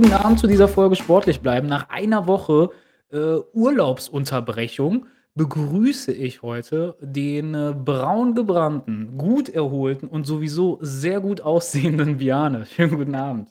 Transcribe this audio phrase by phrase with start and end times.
[0.00, 1.66] guten Abend zu dieser Folge Sportlich bleiben.
[1.66, 2.70] Nach einer Woche
[3.10, 11.40] äh, Urlaubsunterbrechung begrüße ich heute den äh, braun gebrannten, gut erholten und sowieso sehr gut
[11.40, 12.64] aussehenden Biane.
[12.66, 13.50] Schönen guten Abend.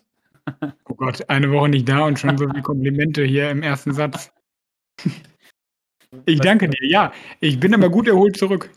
[0.87, 4.31] Oh Gott, eine Woche nicht da und schon so viele Komplimente hier im ersten Satz.
[6.25, 6.87] Ich danke dir.
[6.87, 8.69] Ja, ich bin aber gut erholt zurück.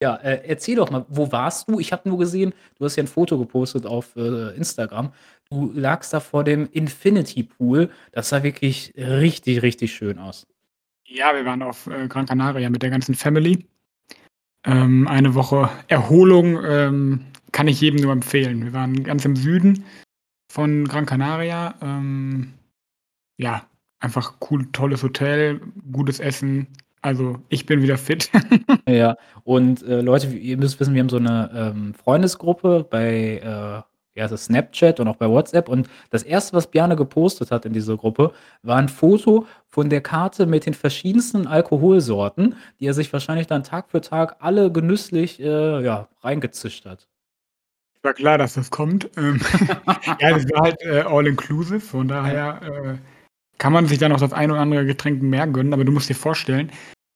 [0.00, 1.78] Ja, äh, erzähl doch mal, wo warst du?
[1.78, 5.12] Ich habe nur gesehen, du hast ja ein Foto gepostet auf äh, Instagram.
[5.52, 7.90] Du lagst da vor dem Infinity Pool.
[8.12, 10.46] Das sah wirklich richtig, richtig schön aus.
[11.04, 13.66] Ja, wir waren auf äh, Gran Canaria mit der ganzen Family.
[14.64, 18.64] Ähm, eine Woche Erholung ähm, kann ich jedem nur empfehlen.
[18.64, 19.84] Wir waren ganz im Süden
[20.48, 21.74] von Gran Canaria.
[21.82, 22.54] Ähm,
[23.36, 23.66] ja,
[24.00, 25.60] einfach cool, tolles Hotel,
[25.92, 26.66] gutes Essen,
[27.02, 28.30] also, ich bin wieder fit.
[28.88, 33.82] Ja, und, äh, Leute, ihr müsst wissen, wir haben so eine ähm, Freundesgruppe bei, äh,
[34.14, 37.96] das Snapchat und auch bei WhatsApp und das erste, was Bjarne gepostet hat in dieser
[37.96, 38.32] Gruppe,
[38.62, 43.64] war ein Foto von der Karte mit den verschiedensten Alkoholsorten, die er sich wahrscheinlich dann
[43.64, 47.08] Tag für Tag alle genüsslich, äh, ja, reingezischt hat.
[48.02, 49.08] War klar, dass das kommt.
[49.16, 49.40] Ähm,
[50.20, 52.98] ja, das war halt, äh, all inclusive, von daher, äh,
[53.58, 56.08] kann man sich dann auch das ein oder andere Getränk mehr gönnen, aber du musst
[56.08, 56.72] dir vorstellen,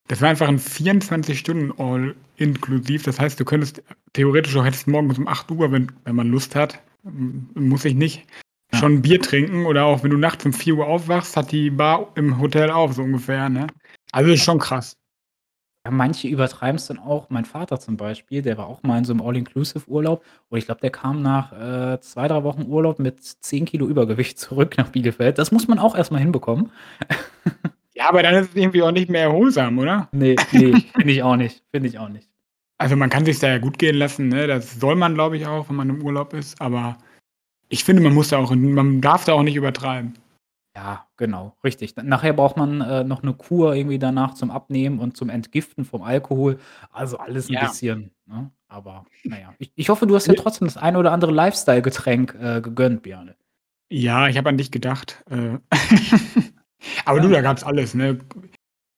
[0.09, 3.03] das war einfach ein 24 Stunden All inklusiv.
[3.03, 6.55] Das heißt, du könntest theoretisch auch hättest morgens um 8 Uhr, wenn, wenn man Lust
[6.55, 6.81] hat,
[7.55, 8.27] muss ich nicht,
[8.73, 8.79] ja.
[8.79, 12.12] schon Bier trinken oder auch wenn du nachts um 4 Uhr aufwachst, hat die Bar
[12.15, 13.67] im Hotel auf, so ungefähr, ne?
[14.12, 14.97] Also ist schon krass.
[15.84, 17.31] Ja, manche übertreiben es dann auch.
[17.31, 20.81] Mein Vater zum Beispiel, der war auch mal in so einem All-Inclusive-Urlaub und ich glaube,
[20.81, 25.38] der kam nach äh, zwei, drei Wochen Urlaub mit 10 Kilo Übergewicht zurück nach Bielefeld.
[25.38, 26.73] Das muss man auch erstmal hinbekommen.
[27.97, 30.09] Ja, aber dann ist es irgendwie auch nicht mehr erholsam, oder?
[30.12, 31.65] Nee, nee, finde ich auch nicht.
[31.71, 32.28] Finde ich auch nicht.
[32.78, 34.47] Also man kann sich da ja gut gehen lassen, ne?
[34.47, 36.98] Das soll man, glaube ich, auch, wenn man im Urlaub ist, aber
[37.69, 40.14] ich finde, man muss da auch, man darf da auch nicht übertreiben.
[40.76, 41.97] Ja, genau, richtig.
[41.97, 46.03] Nachher braucht man äh, noch eine Kur irgendwie danach zum Abnehmen und zum Entgiften vom
[46.03, 46.59] Alkohol.
[46.92, 47.60] Also alles ein Ja.
[47.62, 48.50] bisschen, ne?
[48.69, 52.60] Aber naja, ich ich hoffe, du hast ja trotzdem das eine oder andere Lifestyle-Getränk, äh,
[52.60, 53.37] gegönnt, Bjarne.
[53.91, 55.25] Ja, ich habe an dich gedacht.
[55.31, 55.58] Äh.
[57.06, 58.19] Aber du, da gab es alles, ne?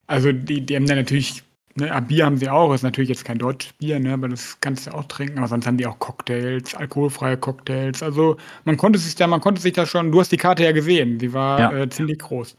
[0.08, 1.44] Also die die haben dann natürlich
[1.78, 4.60] Ne, ah, Bier haben sie auch, ist natürlich jetzt kein deutsches Bier, ne, aber das
[4.60, 5.38] kannst du auch trinken.
[5.38, 8.02] Aber sonst haben die auch Cocktails, alkoholfreie Cocktails.
[8.02, 10.72] Also man konnte sich da, man konnte sich da schon, du hast die Karte ja
[10.72, 11.72] gesehen, die war ja.
[11.72, 12.56] äh, ziemlich groß.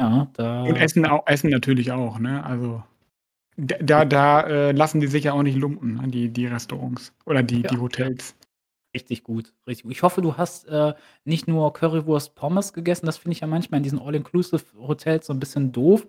[0.00, 0.64] Ja, da.
[0.64, 2.42] Und Essen, auch, Essen natürlich auch, ne?
[2.44, 2.82] Also
[3.56, 7.42] da, da äh, lassen die sich ja auch nicht lumpen, ne, die, die Restaurants oder
[7.42, 7.68] die, ja.
[7.68, 8.34] die Hotels.
[8.92, 9.92] Richtig gut, richtig gut.
[9.92, 10.94] Ich hoffe, du hast äh,
[11.24, 13.06] nicht nur Currywurst Pommes gegessen.
[13.06, 16.08] Das finde ich ja manchmal in diesen All-Inclusive-Hotels so ein bisschen doof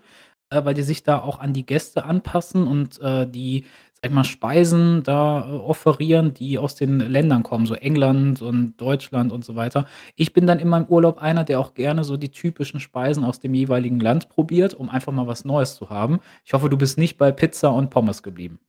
[0.51, 4.16] äh, weil die sich da auch an die Gäste anpassen und äh, die, sag ich
[4.16, 9.44] mal, Speisen da äh, offerieren, die aus den Ländern kommen, so England und Deutschland und
[9.44, 9.88] so weiter.
[10.16, 13.39] Ich bin dann immer im Urlaub einer, der auch gerne so die typischen Speisen aus
[13.39, 16.19] dem jeweiligen Land probiert, um einfach mal was Neues zu haben.
[16.45, 18.59] Ich hoffe, du bist nicht bei Pizza und Pommes geblieben.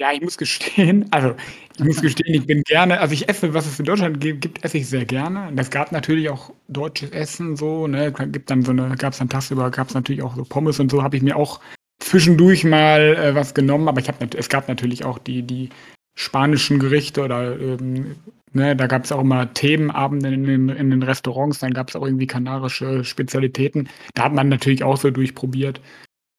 [0.00, 1.34] Ja, ich muss gestehen, also
[1.76, 4.78] ich muss gestehen, ich bin gerne, also ich esse, was es in Deutschland gibt, esse
[4.78, 5.48] ich sehr gerne.
[5.48, 9.18] Und es gab natürlich auch deutsches Essen so, ne, gibt dann so eine, gab es
[9.18, 11.60] dann tagsüber, gab es natürlich auch so Pommes und so, habe ich mir auch
[11.98, 15.68] zwischendurch mal äh, was genommen, aber ich habe es gab natürlich auch die, die
[16.14, 18.16] spanischen Gerichte oder ähm,
[18.54, 21.96] ne, da gab es auch immer Themenabende in den, in den Restaurants, dann gab es
[21.96, 23.90] auch irgendwie kanarische Spezialitäten.
[24.14, 25.82] Da hat man natürlich auch so durchprobiert.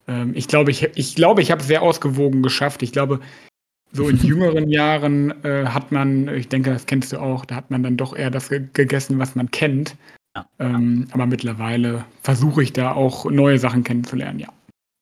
[0.07, 2.81] Ähm, ich glaube, ich, ich, glaube, ich habe es sehr ausgewogen geschafft.
[2.81, 3.19] Ich glaube,
[3.91, 7.71] so in jüngeren Jahren äh, hat man, ich denke, das kennst du auch, da hat
[7.71, 9.95] man dann doch eher das gegessen, was man kennt.
[10.35, 10.45] Ja.
[10.59, 14.47] Ähm, aber mittlerweile versuche ich da auch neue Sachen kennenzulernen, ja.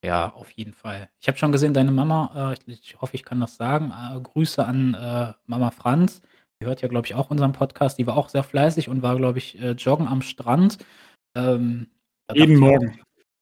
[0.04, 1.10] Ja, auf jeden Fall.
[1.20, 4.20] Ich habe schon gesehen, deine Mama, äh, ich, ich, hoffe, ich kann das sagen, äh,
[4.20, 6.22] Grüße an äh, Mama Franz.
[6.62, 8.00] Die hört ja, glaube ich, auch unseren Podcast.
[8.00, 10.78] Die war auch sehr fleißig und war, glaube ich, äh, joggen am Strand.
[11.36, 11.88] Ähm,
[12.34, 13.00] Jeden Morgen.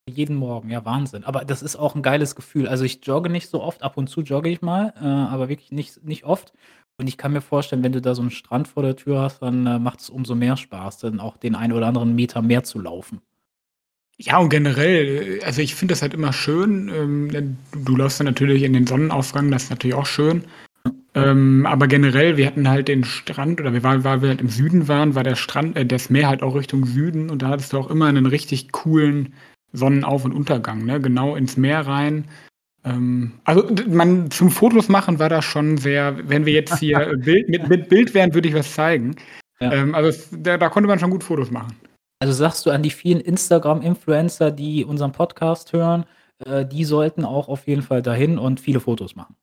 [0.10, 1.26] Jeden Morgen, ja, Wahnsinn.
[1.26, 2.68] Aber das ist auch ein geiles Gefühl.
[2.68, 5.72] Also, ich jogge nicht so oft, ab und zu jogge ich mal, äh, aber wirklich
[5.72, 6.54] nicht nicht oft.
[6.98, 9.42] Und ich kann mir vorstellen, wenn du da so einen Strand vor der Tür hast,
[9.42, 12.64] dann, äh, macht es umso mehr Spaß, dann auch den einen oder anderen Meter mehr
[12.64, 13.22] zu laufen.
[14.18, 18.26] Ja, und generell, äh, also, ich finde das halt immer schön, ähm, du läufst dann
[18.26, 20.46] natürlich in den Sonnenaufgang, das ist natürlich auch schön.
[21.14, 24.50] Ähm, aber generell, wir hatten halt den Strand oder wir waren weil wir halt im
[24.50, 27.74] Süden waren, war der Strand äh, das Meer halt auch Richtung Süden und da hattest
[27.74, 29.34] du auch immer einen richtig coolen
[29.74, 31.00] Sonnenauf- und Untergang, ne?
[31.00, 32.26] genau ins Meer rein.
[32.84, 37.50] Ähm, also man zum Fotos machen war das schon sehr, wenn wir jetzt hier Bild,
[37.50, 39.16] mit, mit Bild wären, würde ich was zeigen.
[39.60, 39.74] Ja.
[39.74, 41.76] Ähm, also es, da, da, konnte man schon gut Fotos machen.
[42.20, 46.06] Also sagst du an die vielen Instagram-Influencer, die unseren Podcast hören,
[46.46, 49.36] äh, die sollten auch auf jeden Fall dahin und viele Fotos machen.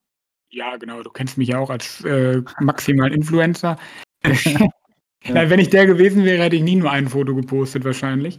[0.51, 1.03] Ja, genau.
[1.03, 3.77] Du kennst mich ja auch als äh, maximalen Influencer.
[5.27, 5.35] Ja.
[5.35, 8.39] Na, wenn ich der gewesen wäre, hätte ich nie nur ein Foto gepostet wahrscheinlich.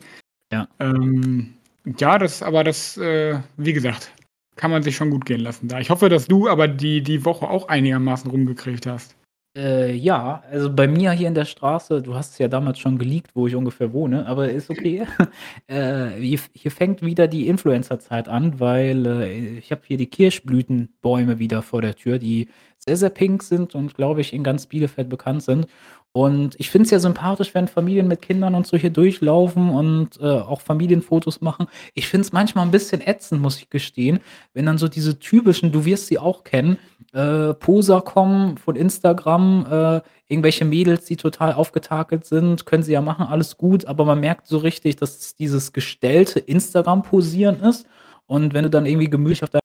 [0.52, 0.68] Ja.
[0.80, 1.56] Ähm,
[2.00, 4.12] ja, das aber das, äh, wie gesagt,
[4.56, 5.80] kann man sich schon gut gehen lassen da.
[5.80, 9.16] Ich hoffe, dass du aber die die Woche auch einigermaßen rumgekriegt hast.
[9.58, 12.98] Äh, ja, also bei mir hier in der Straße du hast es ja damals schon
[12.98, 15.06] geleakt, wo ich ungefähr wohne, aber ist okay.
[15.68, 21.40] Äh, hier hier fängt wieder die Influencer-Zeit an, weil, äh, ich habe hier die Kirschblütenbäume
[21.40, 22.50] wieder vor der Tür, die
[22.88, 25.68] sehr, sehr pink sind und, glaube ich, in ganz Bielefeld bekannt sind.
[26.12, 30.18] Und ich finde es ja sympathisch, wenn Familien mit Kindern und so hier durchlaufen und,
[30.22, 31.68] äh, auch Familienfotos machen.
[31.94, 34.20] Ich finde es manchmal ein bisschen ätzend, muss ich gestehen,
[34.54, 36.78] wenn dann so diese typischen du wirst sie auch kennen,
[37.12, 43.02] äh, Poser kommen von Instagram, äh, irgendwelche Mädels, die total aufgetakelt sind, können sie ja
[43.02, 47.88] machen, alles gut, aber man merkt so richtig, dass es dieses gestellte Instagram-Posieren ist.
[48.26, 49.65] Und wenn du dann irgendwie gemütlich auf deinem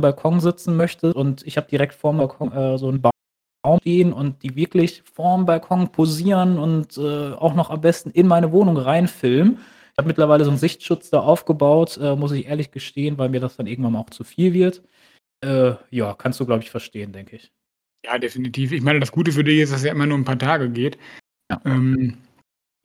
[0.00, 3.12] Balkon sitzen möchtest und ich habe direkt vorm Balkon, äh, so 'n Baum
[3.80, 8.52] stehen und die wirklich vorm Balkon posieren und, äh, auch noch am besten in meine
[8.52, 9.58] Wohnung reinfilmen.
[9.92, 13.40] Ich habe mittlerweile so 'n Sichtschutz da aufgebaut, äh, muss ich ehrlich gestehen, weil mir
[13.40, 14.82] das dann irgendwann mal auch zu viel wird.
[15.44, 17.52] Äh, ja, kannst du, glaube ich, verstehen, denke ich.
[18.06, 18.72] Ja, definitiv.
[18.72, 20.70] Ich meine, das Gute für dich ist, dass es ja immer nur 'n paar Tage
[20.70, 20.98] geht.
[21.52, 21.60] Ja.
[21.66, 22.18] Ähm,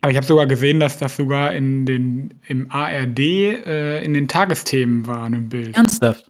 [0.01, 4.27] aber ich habe sogar gesehen, dass das sogar in den im ARD, äh, in den
[4.29, 5.75] Tagesthemen war 'nen Bild.
[5.77, 6.28] Ernsthaft?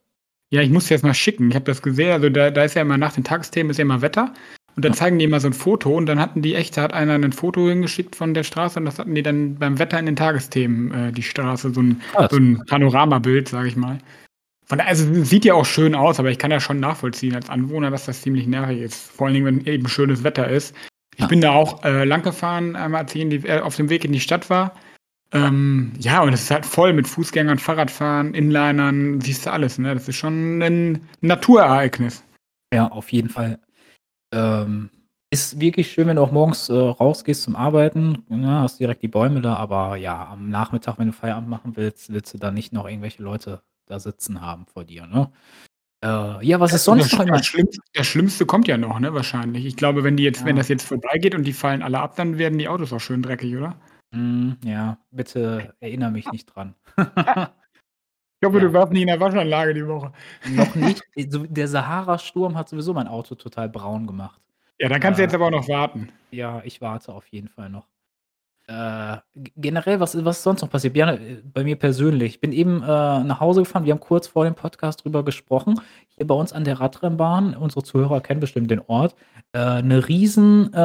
[0.52, 1.50] Ja, ich muss dir das mal schicken.
[1.50, 3.84] Ich habe das gesehen, also da da ist ja immer nach den Tagesthemen ist ja
[3.84, 4.34] immer Wetter
[4.76, 6.94] und dann zeigen die immer so 'n Foto und dann hatten die echt da hat
[6.94, 10.08] einer 'nen Foto hingeschickt von der Straße und das hatten die dann beim Wetter in
[10.08, 12.32] den Tagesthemen, äh, die Straße, so 'n Krass.
[12.32, 14.00] so 'n Panoramabild, sage ich mal.
[14.68, 17.92] Von also, sieht ja auch schön aus, aber ich kann ja schon nachvollziehen als Anwohner,
[17.92, 20.76] dass das ziemlich nervig ist, vor allen Dingen, wenn eben schönes Wetter ist.
[21.16, 21.28] Ich Ja.
[21.28, 24.14] bin da auch, äh, lang gefahren, einmal als ich die äh, auf dem Weg in
[24.14, 24.74] die Stadt war.
[25.32, 29.94] Ähm, ja, und es ist halt voll mit Fußgängern, Fahrradfahrern, Inlinern, siehst du alles, ne?
[29.94, 32.24] Das ist schon 'nen Naturereignis.
[32.74, 33.60] Ja, auf jeden Fall.
[34.34, 34.90] Ähm,
[35.32, 39.10] ist wirklich schön, wenn du auch morgens, äh, rausgehst zum Arbeiten, ne, hast direkt die
[39.10, 42.74] Bäume da, aber ja, am Nachmittag, wenn du Feierabend machen willst, willst du da nicht
[42.74, 45.32] noch irgendwelche Leute da sitzen haben vor dir, ne?
[46.04, 49.00] Äh, ja, was ist Das sonst das noch das Schlimmste das Schlimmste kommt ja noch,
[49.00, 49.66] ne, wahrscheinlich.
[49.66, 50.62] Ich glaube, wenn die jetzt wenn Ja.
[50.62, 53.56] das jetzt vorbeigeht und die fallen alle ab, dann werden die Autos auch schön dreckig,
[53.58, 53.76] oder?
[54.14, 56.76] Mhm, ja, bitte erinnere mich nicht dran.
[58.42, 58.62] Ich hoffe, Ja.
[58.62, 60.14] du warst nicht in der Waschanlage die Woche.
[60.46, 61.04] Noch nicht.
[61.30, 64.42] So der Sahara-Sturm hat sowieso mein Auto total braun gemacht.
[64.80, 66.14] Ja, dann kannst du Äh, jetzt aber auch noch warten.
[66.32, 67.89] ja, ich warte auf jeden Fall noch.
[68.70, 69.18] Äh,
[69.56, 70.96] generell, was was ist sonst noch passiert?
[70.96, 72.34] Ja, äh, bei mir persönlich.
[72.36, 73.84] Ich bin eben, äh, nach Hause gefahren.
[73.84, 75.82] Wir haben kurz vor dem Podcast drüber gesprochen.
[76.10, 79.16] Hier bei uns an der Radrennbahn, unsere Zuhörer kennen bestimmt den Ort,
[79.54, 80.78] äh, 'ne riesen, äh,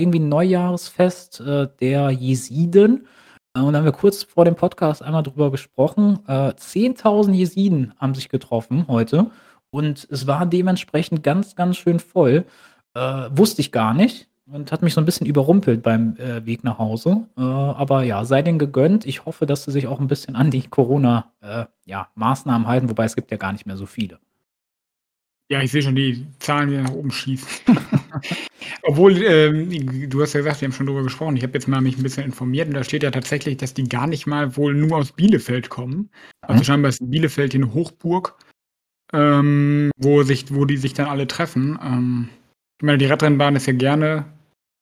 [0.00, 3.06] irgendwie 'n Neujahresfest, äh, der Jesiden.
[3.54, 6.20] Und da haben wir kurz vor dem Podcast einmal drüber gesprochen.
[6.26, 9.30] Äh, 10.000 Jesiden haben sich getroffen heute
[9.70, 12.46] und es war dementsprechend ganz, ganz schön voll.
[12.94, 16.64] Äh, wusste ich gar nicht und hat mich so 'n bisschen überrumpelt beim, äh, Weg
[16.64, 17.26] nach Hause.
[17.36, 19.06] Äh, aber ja, sei denen gegönnt.
[19.06, 22.08] Ich hoffe, dass sie sich auch 'n bisschen an die Corona äh, ja,
[22.66, 24.18] halten, wobei es gibt ja gar nicht mehr so viele.
[25.50, 27.48] Ja, ich sehe schon die Zahlen, die nach oben schießen.
[28.82, 31.36] Obwohl, ähm, du hast ja gesagt, wir haben schon drüber gesprochen.
[31.36, 33.84] Ich habe jetzt mal mich 'n bisschen informiert und da steht ja tatsächlich, dass die
[33.88, 36.10] gar nicht mal wohl nur aus Bielefeld kommen.
[36.42, 36.64] Also, Mhm.
[36.66, 38.36] scheinbar ist Bielefeld hier 'ne Hochburg,
[39.14, 41.78] ähm, wo sich wo die sich dann alle treffen.
[41.82, 42.28] Ähm,
[42.80, 44.26] ich meine, die Radrennbahn ist ja gerne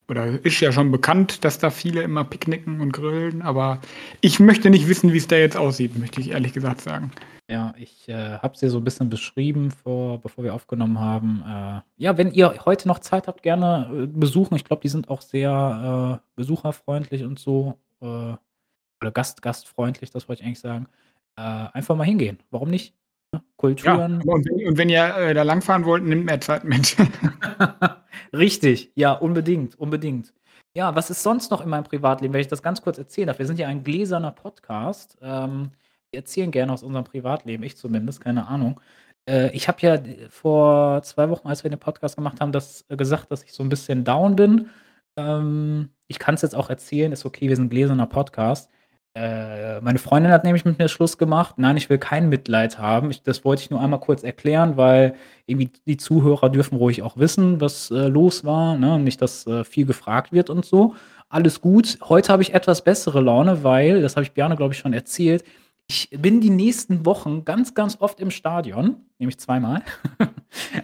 [0.08, 3.80] oder ist ja schon bekannt, dass da viele immer picknicken und grillen, aber
[4.20, 7.10] ich möchte nicht wissen, wie's da jetzt aussieht, möchte ich ehrlich gesagt sagen.
[7.48, 11.42] Ja, ich, äh, habe es dir so 'n bisschen beschrieben vor bevor wir aufgenommen haben.
[11.46, 14.56] Äh, ja, wenn ihr heute noch Zeit habt, gerne, äh, besuchen.
[14.56, 20.28] Ich glaube, die sind auch sehr, äh, besucherfreundlich und so, äh, oder gast gastfreundlich, das
[20.28, 20.88] wollte ich eigentlich sagen.
[21.36, 22.38] Äh, einfach mal hingehen.
[22.50, 22.94] Warum nicht,
[23.36, 23.42] ne?
[23.42, 26.96] Ja, Kulturen und wenn und wenn ihr, äh, da langfahren wollt, nehmt mehr Zeit mit.
[28.32, 30.32] Richtig, ja, unbedingt, unbedingt.
[30.74, 33.38] Ja, was ist sonst noch in meinem Privatleben, wenn ich das ganz kurz erzählen darf?
[33.38, 35.16] Wir sind ja ein gläserner Podcast.
[35.22, 35.70] Ähm,
[36.10, 38.80] wir erzählen gerne aus unserem Privatleben, ich zumindest, keine Ahnung.
[39.28, 39.98] Äh, ich habe ja
[40.30, 43.62] vor 2 Wochen, als wir den Podcast gemacht haben, das äh, gesagt, dass ich so
[43.62, 44.70] 'n bisschen down bin.
[45.16, 48.70] Ähm, ich kann's jetzt auch erzählen, ist okay, wir sind 'n gläserner Podcast.
[49.16, 51.54] Äh, meine Freundin hat nämlich mit mir Schluss gemacht.
[51.56, 53.10] Nein, ich will kein Mitleid haben.
[53.10, 55.14] Ich das wollte ich nur einmal kurz erklären, weil
[55.46, 58.98] irgendwie die Zuhörer dürfen ruhig auch wissen, was, äh, los war, ne?
[58.98, 60.94] Nicht, dass, äh, viel gefragt wird und so.
[61.30, 61.98] Alles gut.
[62.06, 65.44] Heute habe ich etwas bessere Laune, weil, das habe ich Bjarne, glaube ich, schon erzählt,
[65.88, 69.82] ich bin die nächsten Wochen ganz, ganz oft im Stadion, nämlich zweimal.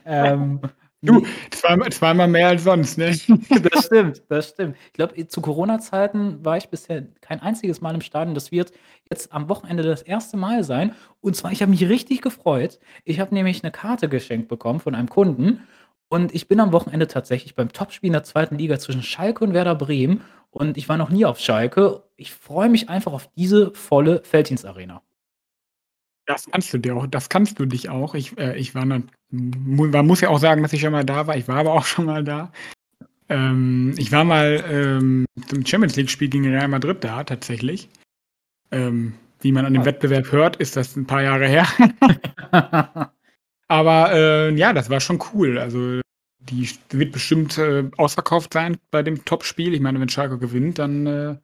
[0.04, 0.60] Ähm,
[1.04, 3.06] Du, zweimal zweimal mehr als sonst, ne?
[3.72, 4.76] Das stimmt, das stimmt.
[4.86, 8.34] Ich glaube, zu Corona-Zeiten war ich bisher kein einziges Mal im Stadion.
[8.36, 8.70] Das wird
[9.10, 10.36] jetzt am Wochenende das 1.
[10.36, 10.94] Mal sein.
[11.20, 12.78] Und zwar, ich habe mich richtig gefreut.
[13.04, 15.62] Ich habe nämlich 'ne Karte geschenkt bekommen von einem Kunden
[16.08, 18.56] Und ich bin am Wochenende tatsächlich beim Topspiel in der 2.
[18.58, 22.02] Liga zwischen Schalke und Werder Bremen und ich war noch nie auf Schalke.
[22.16, 25.02] Ich freue mich einfach auf diese volle Felddienstarena.
[26.26, 28.14] Das kannst du dir auch das kannst du dich auch.
[28.14, 31.26] Ich äh, ich war dann man muss ja auch sagen, dass ich schon mal da
[31.26, 31.36] war.
[31.36, 32.52] Ich war aber auch schon mal da.
[33.32, 37.88] Ähm, ich war mal, ähm, zum Champions-League-Spiel gegen Real Madrid da tatsächlich.
[38.70, 41.66] Ähm, wie man an dem Wettbewerb hört, ist das ein paar Jahre her.
[43.68, 45.58] Aber, äh, ja, das war schon cool.
[45.58, 46.00] Also,
[46.40, 49.72] die wird bestimmt, äh, ausverkauft sein bei dem Topspiel.
[49.72, 51.36] Ich meine, wenn Schalke gewinnt, dann, äh,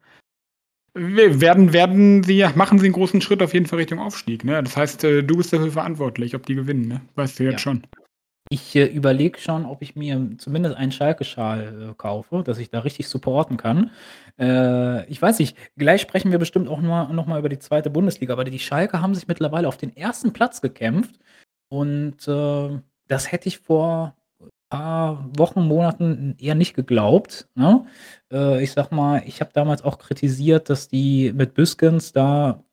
[0.93, 4.61] werden werden sie machen sie einen großen Schritt auf jeden Fall Richtung Aufstieg, ne?
[4.63, 7.01] Das heißt, äh, du bist dafür verantwortlich, ob die gewinnen, ne?
[7.15, 7.59] Weißt du jetzt Ja.
[7.59, 7.83] schon.
[8.51, 12.79] Ich, äh, überlege schon, ob ich mir zumindest einen Schalke-Schal, äh, kaufe, dass ich da
[12.79, 13.91] richtig supporten kann.
[14.39, 17.91] Äh, ich weiß nicht, gleich sprechen wir bestimmt auch mal noch mal über die zweite
[17.91, 21.19] Bundesliga, aber die Schalke haben sich mittlerweile auf den ersten Platz gekämpft
[21.69, 24.15] und, äh, das hätte ich vor
[24.69, 27.85] paar Wochen, Monaten eher nicht geglaubt, ne?
[28.31, 32.63] Äh, ich sage mal, ich habe damals auch kritisiert, dass die mit Büskens da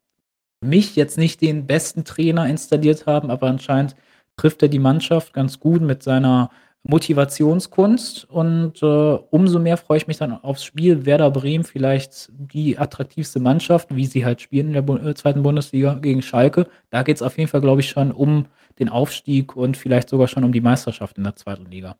[0.60, 3.96] mich jetzt nicht den besten Trainer installiert haben, aber anscheinend
[4.36, 6.50] trifft er die Mannschaft ganz gut mit seiner
[6.88, 8.86] Motivationskunst und, äh,
[9.30, 14.06] umso mehr freue ich mich dann aufs Spiel Werder Bremen, vielleicht die attraktivste Mannschaft, wie
[14.06, 15.34] sie halt spielen in der Bu äh, 2.
[15.34, 16.68] Bundesliga gegen Schalke.
[16.90, 18.46] Da geht's auf jeden Fall, glaube ich, schon um
[18.78, 21.54] den Aufstieg und vielleicht sogar schon um die Meisterschaft in der 2.
[21.70, 21.96] Liga.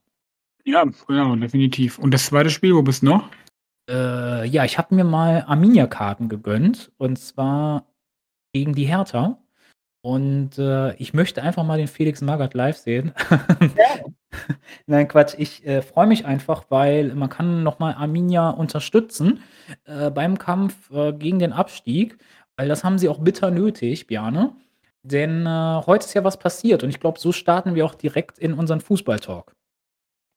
[0.64, 1.98] Ja, genau, definitiv.
[1.98, 3.28] Und das zweite Spiel, wo bist du noch?
[3.88, 7.86] Äh, ja, ich habe mir mal Arminia-Karten gegönnt und zwar
[8.52, 9.38] gegen die Hertha.
[10.02, 13.12] Und, äh, ich möchte einfach mal den Felix Magath live sehen.
[13.30, 14.04] Ja.
[14.86, 15.34] Nein, Quatsch.
[15.38, 19.40] Ich, äh, freue mich einfach, weil man kann noch mal Arminia unterstützen,
[19.84, 22.18] äh, beim Kampf, äh, gegen den Abstieg,
[22.56, 24.52] weil das haben sie auch bitter nötig, Bjarne.
[25.02, 28.38] Denn, äh, heute ist ja was passiert und ich glaube, so starten wir auch direkt
[28.38, 29.52] in unseren Fußball-Talk.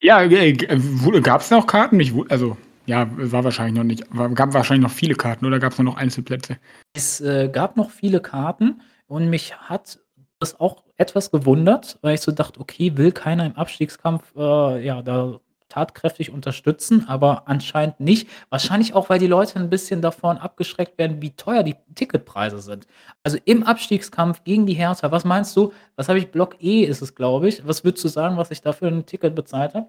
[0.02, 2.00] Ja, äh, g äh, gab's noch Karten?
[2.00, 5.78] Ich also, ja, war wahrscheinlich noch nicht war gab wahrscheinlich noch viele Karten oder gab's
[5.78, 6.58] nur noch Einzelplätze?
[6.94, 10.00] Es, äh, gab noch viele Karten und mich hat
[10.40, 15.02] das auch etwas gewundert, weil ich so dachte: „Okay, will keiner im Abstiegskampf, äh, ja,
[15.04, 15.40] da
[15.70, 18.28] tatkräftig unterstützen?“ Aber anscheinend nicht.
[18.50, 22.88] Wahrscheinlich auch, weil die Leute 'n bisschen davon abgeschreckt werden, wie teuer die Ticketpreise sind.
[23.24, 25.74] Also, im Abstiegskampf gegen die Hertha, was meinst du?
[25.96, 27.66] Was habe ich Block E ist es, glaube ich.
[27.68, 29.88] Was würdest du sagen, was ich da für 'n Ticket bezahlt habe?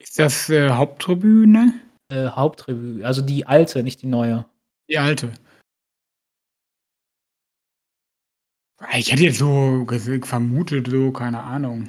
[0.00, 1.74] Ist das, äh, Haupttribüne?
[2.10, 4.44] Äh, Haupttribü also die alte, nicht die neue.
[4.88, 5.32] Die alte.
[8.98, 9.86] Ich hätte jetzt so
[10.22, 11.88] vermutet, so, keine Ahnung.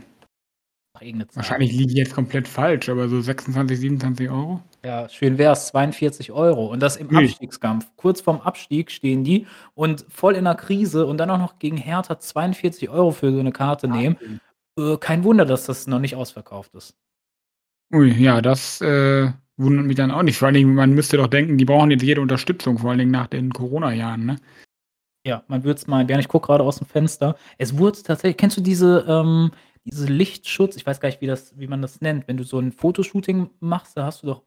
[1.35, 4.61] Wahrscheinlich liege ich jetzt komplett falsch, aber so 26, 27 €?
[4.85, 7.25] Ja, schön wär's, 42 € und das im Ui.
[7.25, 7.87] Abstiegskampf.
[7.97, 11.77] Kurz vorm Abstieg stehen die und voll in 'ner Krise und dann auch noch gegen
[11.77, 14.17] Hertha 42 € für so 'ne Karte nehmen.
[14.19, 14.39] Wahnsinn.
[14.79, 16.93] Äh, kein Wunder, dass das noch nicht ausverkauft ist.
[17.93, 20.37] Ui, ja, das, äh, wundert mich dann auch nicht.
[20.37, 23.11] Vor allen Dingen, man müsste doch denken, die brauchen jetzt jede Unterstützung, vor allen Dingen
[23.11, 24.35] nach den Corona-Jahren, ne?
[25.27, 26.07] Ja, man würde es meinen.
[26.07, 27.35] Björn, ich gucke grade aus'm Fenster.
[27.57, 29.51] Es wurde tatsächlich kennst du diese ähm,
[29.83, 32.59] diese Lichtschutz ich weiß gar nicht, wie das wie man das nennt, wenn du so
[32.59, 34.43] 'n Fotoshooting machst, da hast du doch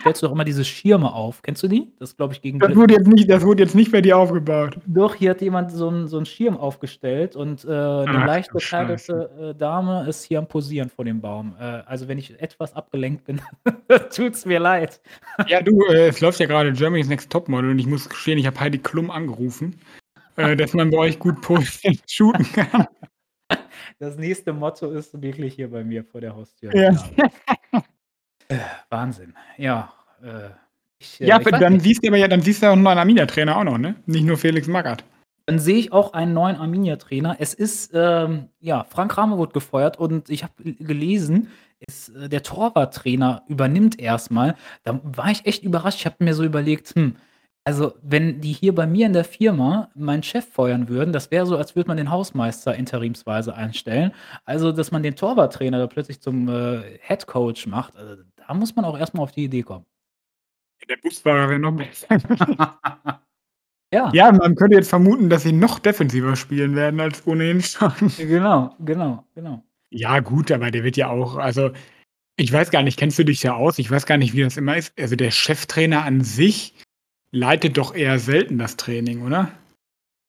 [0.00, 1.42] stellst du doch immer diese Schirme auf.
[1.42, 1.92] Kennst du die?
[1.98, 4.16] Das ist, glaube ich, gegen Das wurde jetzt nicht das wurde jetzt nicht bei dir
[4.16, 4.78] aufgebaut.
[4.86, 8.54] Doch, hier hat jemand so 'n so Schirm aufgestellt und, äh, 'ne Ach leicht du
[8.54, 11.54] bekleidete, äh, Dame ist hier am Posieren vor dem Baum.
[11.60, 13.40] Äh, also, wenn ich etwas abgelenkt bin,
[14.16, 15.00] tut's mir leid.
[15.46, 18.46] Ja, du, äh, es läuft ja grade Germany's Next Topmodel und ich muss gestehen, ich
[18.46, 19.76] habe Heidi Klum angerufen,
[20.36, 22.86] äh, dass man bei euch gut posen shooten kann.
[23.98, 26.74] Das nächste Motto ist wirklich hier bei mir vor der Haustür.
[26.74, 26.92] Ja.
[28.48, 28.58] Äh,
[28.90, 29.34] Wahnsinn.
[29.56, 30.50] Ja, äh,
[30.98, 32.72] ich, Ja, äh ich aber weiß dann siehst du aber ja dann siehst du ja
[32.72, 33.96] auch 'n neuen Arminia-Trainer auch noch, ne?
[34.06, 35.04] Nicht nur Felix Magath.
[35.46, 37.36] Dann sehe ich auch einen neuen Arminia-Trainer.
[37.40, 41.48] Es ist, ähm, ja, Frank Kramer wurde gefeuert und ich habe gelesen,
[41.80, 44.54] es äh, der Torwarttrainer übernimmt erst mal.
[44.84, 45.98] Da war ich echt überrascht.
[46.00, 47.16] Ich habe mir so überlegt: „Hm,
[47.64, 51.46] also, wenn die hier bei mir in der Firma meinen Chef feuern würden, das wäre
[51.46, 54.12] so, als würde man den Hausmeister interimsweise einstellen.“
[54.44, 58.84] Also, dass man den Torwarttrainer da plötzlich zum, äh, Head-Coach macht, also, da muss man
[58.84, 59.86] auch erst mal auf die Idee kommen.
[60.88, 62.08] Der Busfahrer wäre noch besser.
[63.94, 64.10] Ja.
[64.14, 67.92] Ja, man könnte jetzt vermuten, dass sie noch defensiver spielen werden als ohnehin schon.
[68.18, 69.64] Genau, genau, genau.
[69.90, 71.70] Ja, gut, aber der wird ja auch also,
[72.36, 73.78] ich weiß gar nicht, kennst du dich da aus?
[73.78, 74.92] Ich weiß gar nicht, wie das immer ist.
[75.00, 76.74] Also, der Cheftrainer an sich
[77.32, 79.50] leitet doch eher selten das Training, oder?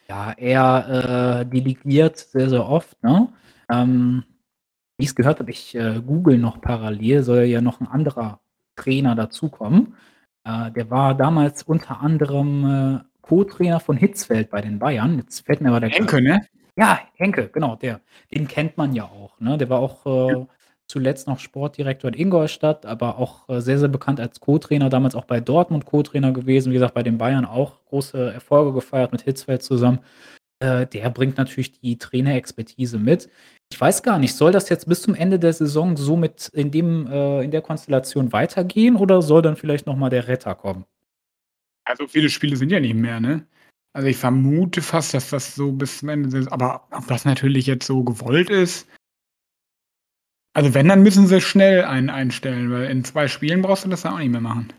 [0.10, 3.29] Ja, er, äh, delegiert sehr, sehr oft, ne?
[3.72, 4.24] Ähm,
[4.98, 8.41] wie ich's gehört habe, ich, äh, google noch parallel, soll ja noch 'n anderer
[8.77, 9.95] Trainer dazukommen.
[10.45, 15.17] Äh, der war damals unter anderem, äh, Co-Trainer von Hitzfeld bei den Bayern.
[15.19, 16.41] Jetzt fällt mir aber der Henke, ne?
[16.77, 18.01] Ja, Henke, genau, der.
[18.33, 19.57] Den kennt man ja auch, ne?
[19.57, 20.48] Der war auch, Ja.
[20.88, 25.25] Zuletzt noch Sportdirektor in Ingolstadt, aber auch, äh, sehr, sehr bekannt als Co-Trainer, damals auch
[25.25, 29.63] bei Dortmund Co-Trainer gewesen, wie gesagt, bei den Bayern auch große Erfolge gefeiert mit Hitzfeld
[29.63, 30.00] zusammen.
[30.60, 33.30] Äh, der bringt natürlich die Trainerexpertise mit.
[33.72, 36.72] Ich weiß gar nicht, soll das jetzt bis zum Ende der Saison so mit in
[36.72, 40.86] dem äh, in der Konstellation weitergehen oder soll dann vielleicht noch mal der Retter kommen?
[41.86, 43.46] Also, viele Spiele sind ja nicht mehr, ne?
[43.94, 47.66] Also, ich vermute fast, dass das so bis zum Ende des aber ob das natürlich
[47.66, 48.88] jetzt so gewollt ist
[50.53, 54.03] also, wenn, dann müssen sie schnell einen einstellen, weil in 2 Spielen brauchst du das
[54.03, 54.72] ja auch nicht mehr machen.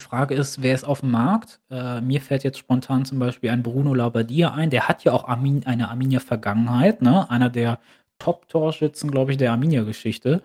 [0.00, 1.60] Die Frage ist, wer ist auf dem Markt?
[1.70, 4.70] Äh, mir fällt jetzt spontan zum Beispiel ein Bruno Labbadia ein.
[4.70, 7.30] Der hat ja auch Armin eine Arminia-Vergangenheit, ne?
[7.30, 7.78] Einer der
[8.18, 10.42] Top-Torschützen, glaube ich, der Arminia-Geschichte.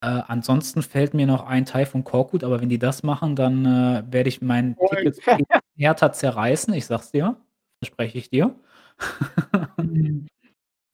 [0.00, 4.04] Äh, ansonsten fällt mir noch ein Taifun Korkut, aber wenn die das machen, dann, äh,
[4.10, 5.38] werde ich mein Ticket für
[5.76, 7.36] Hertha zerreißen, ich sage es dir,
[7.82, 8.54] verspreche ich dir.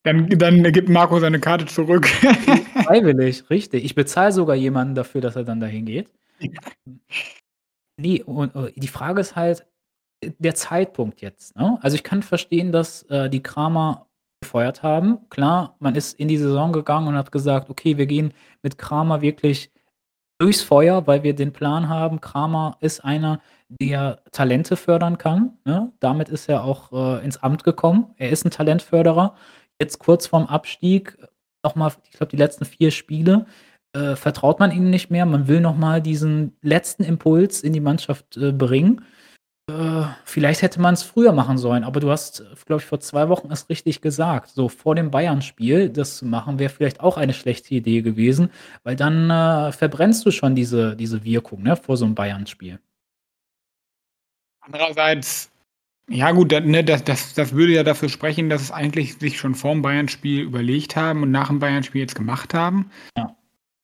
[0.04, 2.06] Dann dann gibt Marco seine Karte zurück.
[2.84, 3.84] Freiwillig, richtig.
[3.84, 6.10] Ich bezahle sogar jemanden dafür, dass er dann dahin geht.
[7.98, 9.66] Ne, und, äh, die Frage ist halt,
[10.38, 11.78] der Zeitpunkt jetzt, ne?
[11.82, 14.08] Also, ich kann verstehen, dass, äh, die Kramer
[14.42, 15.28] gefeuert haben.
[15.30, 19.22] Klar, man ist in die Saison gegangen und hat gesagt: „Okay, wir gehen mit Kramer
[19.22, 19.72] wirklich
[20.40, 23.40] durchs Feuer, weil wir den Plan haben, Kramer ist einer,
[23.82, 25.92] der Talente fördern kann“, ne?
[26.00, 28.14] Damit ist er auch, äh, ins Amt gekommen.
[28.18, 29.36] Er ist 'n Talentförderer
[29.80, 31.16] jetzt kurz vorm Abstieg
[31.64, 33.46] noch mal, ich glaube, die letzten 4 Spiele,
[33.94, 35.26] äh, vertraut man ihnen nicht mehr.
[35.26, 39.04] Man will noch mal diesen letzten Impuls in die Mannschaft, äh, bringen.
[39.70, 43.28] Äh, vielleicht hätte man es früher machen sollen, aber du hast, glaube ich, vor 2
[43.30, 44.50] Wochen es richtig gesagt.
[44.50, 48.50] So vor dem Bayern-Spiel das zu machen, wäre vielleicht auch eine schlechte Idee gewesen,
[48.84, 52.80] weil dann, äh, verbrennst du schon diese diese Wirkung, ne, vor so 'nem Bayern-Spiel.
[54.62, 55.50] Andererseits
[56.10, 59.54] ja gut, ne, das das das würde ja dafür sprechen, dass es eigentlich sich schon
[59.54, 62.90] vorm Bayern-Spiel überlegt haben und nach dem Bayern-Spiel jetzt gemacht haben.
[63.16, 63.36] Ja.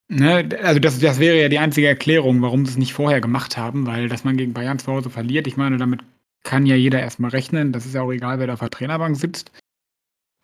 [0.09, 3.57] Ne, also das das wäre ja die einzige Erklärung, warum sie es nicht vorher gemacht
[3.57, 6.01] haben, weil dass man gegen Bayern zu Hause verliert, ich meine, damit
[6.43, 7.73] kann ja jeder erst mal rechnen.
[7.73, 9.53] Das ist ja auch egal, wer da auf der Trainerbank sitzt.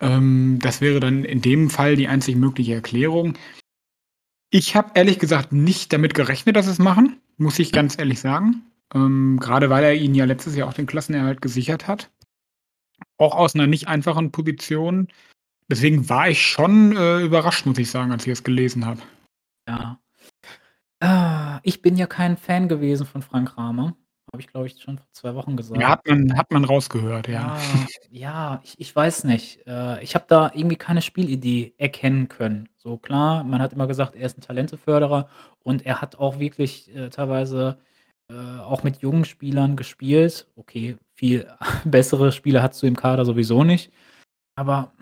[0.01, 3.37] Ähm, das wäre dann in dem Fall die einzig mögliche Erklärung.
[4.51, 8.19] Ich habe ehrlich gesagt nicht damit gerechnet, dass sie es machen, muss ich ganz ehrlich
[8.19, 8.63] sagen.
[8.93, 12.11] Ähm, grade weil er ihnen ja letztes Jahr auch den Klassenerhalt gesichert hat.
[13.17, 15.07] Auch aus einer nicht einfachen Position.
[15.69, 19.01] Deswegen war ich schon, äh, überrascht, muss ich sagen, als ich es gelesen habe.
[19.67, 19.99] Ja.
[21.01, 23.95] Ah, ich bin ja kein Fan gewesen von Frank Kramer.
[24.33, 25.81] Habe ich, glaube ich, schon vor 2 Wochen gesagt.
[25.81, 27.55] Ja, hat man hat man rausgehört, ja.
[27.55, 29.65] Ja, ja, ich ich weiß nicht.
[29.67, 32.69] Äh, ich habe da irgendwie keine Spielidee erkennen können.
[32.77, 35.29] So klar, man hat immer gesagt, er ist 'n Talenteförderer
[35.63, 37.77] und er hat auch wirklich, äh, teilweise
[38.33, 40.47] äh, auch mit jungen Spielern gespielt.
[40.55, 41.47] Okay, viel
[41.85, 43.91] bessere Spieler hattest du im Kader sowieso nicht.
[44.55, 44.93] Aber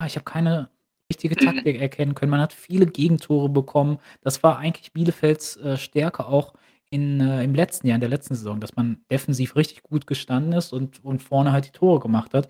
[0.00, 0.70] ja, ich habe keine
[1.10, 1.46] richtige Mhm.
[1.46, 2.30] Taktik erkennen können.
[2.30, 3.98] Man hat viele Gegentore bekommen.
[4.22, 6.54] Das war eigentlich Bielefelds, äh, Stärke auch
[6.90, 10.52] in äh, im letzten Jahr, in der letzten Saison, dass man defensiv richtig gut gestanden
[10.54, 12.48] ist und und vorne halt die Tore gemacht hat.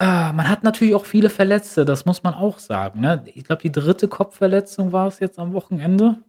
[0.00, 3.24] Äh, man hat natürlich auch viele Verletzte, das muss man auch sagen, ne?
[3.34, 6.22] Ich glaube, die dritte Kopfverletzung war es jetzt am Wochenende.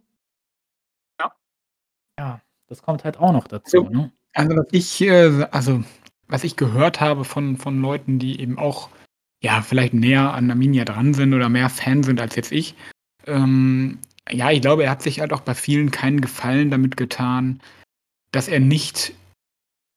[1.20, 1.32] Ja.
[2.18, 4.12] Ja, das kommt halt auch noch dazu, Also ne?
[4.34, 5.82] also, was ich, äh also,
[6.28, 8.90] was ich gehört habe von von Leuten, die eben auch,
[9.42, 12.74] ja, vielleicht näher an Arminia dran sind oder mehr Fan sind als jetzt ich.
[13.26, 13.98] Ähm,
[14.30, 17.60] ja, ich glaube, er hat sich halt auch bei vielen keinen Gefallen damit getan,
[18.32, 19.14] dass er nicht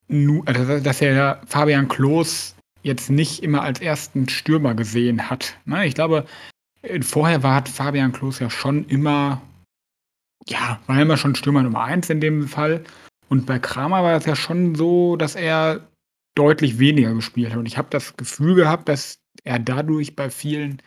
[0.07, 5.85] nu also, dass er Fabian Klos jetzt nicht immer als ersten Stürmer gesehen hat, ne?
[5.85, 6.25] Ich glaube,
[6.81, 9.41] äh, vorher war hat Fabian Klos ja schon immer
[10.47, 12.83] ja, war immer schon Stürmer Nummer 1 in dem Fall.
[13.29, 15.87] Und bei Kramer war es ja schon so, dass er
[16.35, 17.57] deutlich weniger gespielt hat.
[17.57, 20.81] Und ich habe das Gefühl gehabt, dass er dadurch bei vielen,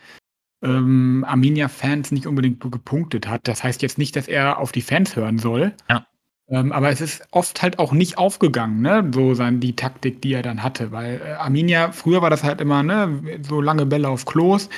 [0.61, 3.47] ähm, Arminia-Fans nicht unbedingt gepunktet hat.
[3.47, 5.73] Das heißt jetzt nicht, dass er auf die Fans hören soll.
[5.89, 6.05] Ja.
[6.47, 10.33] Ähm, aber es ist oft halt auch nicht aufgegangen, ne, so sein die Taktik, die
[10.33, 10.91] er dann hatte.
[10.91, 14.69] Weil, äh, Arminia früher war das halt immer, ne, so lange Bälle auf Klos.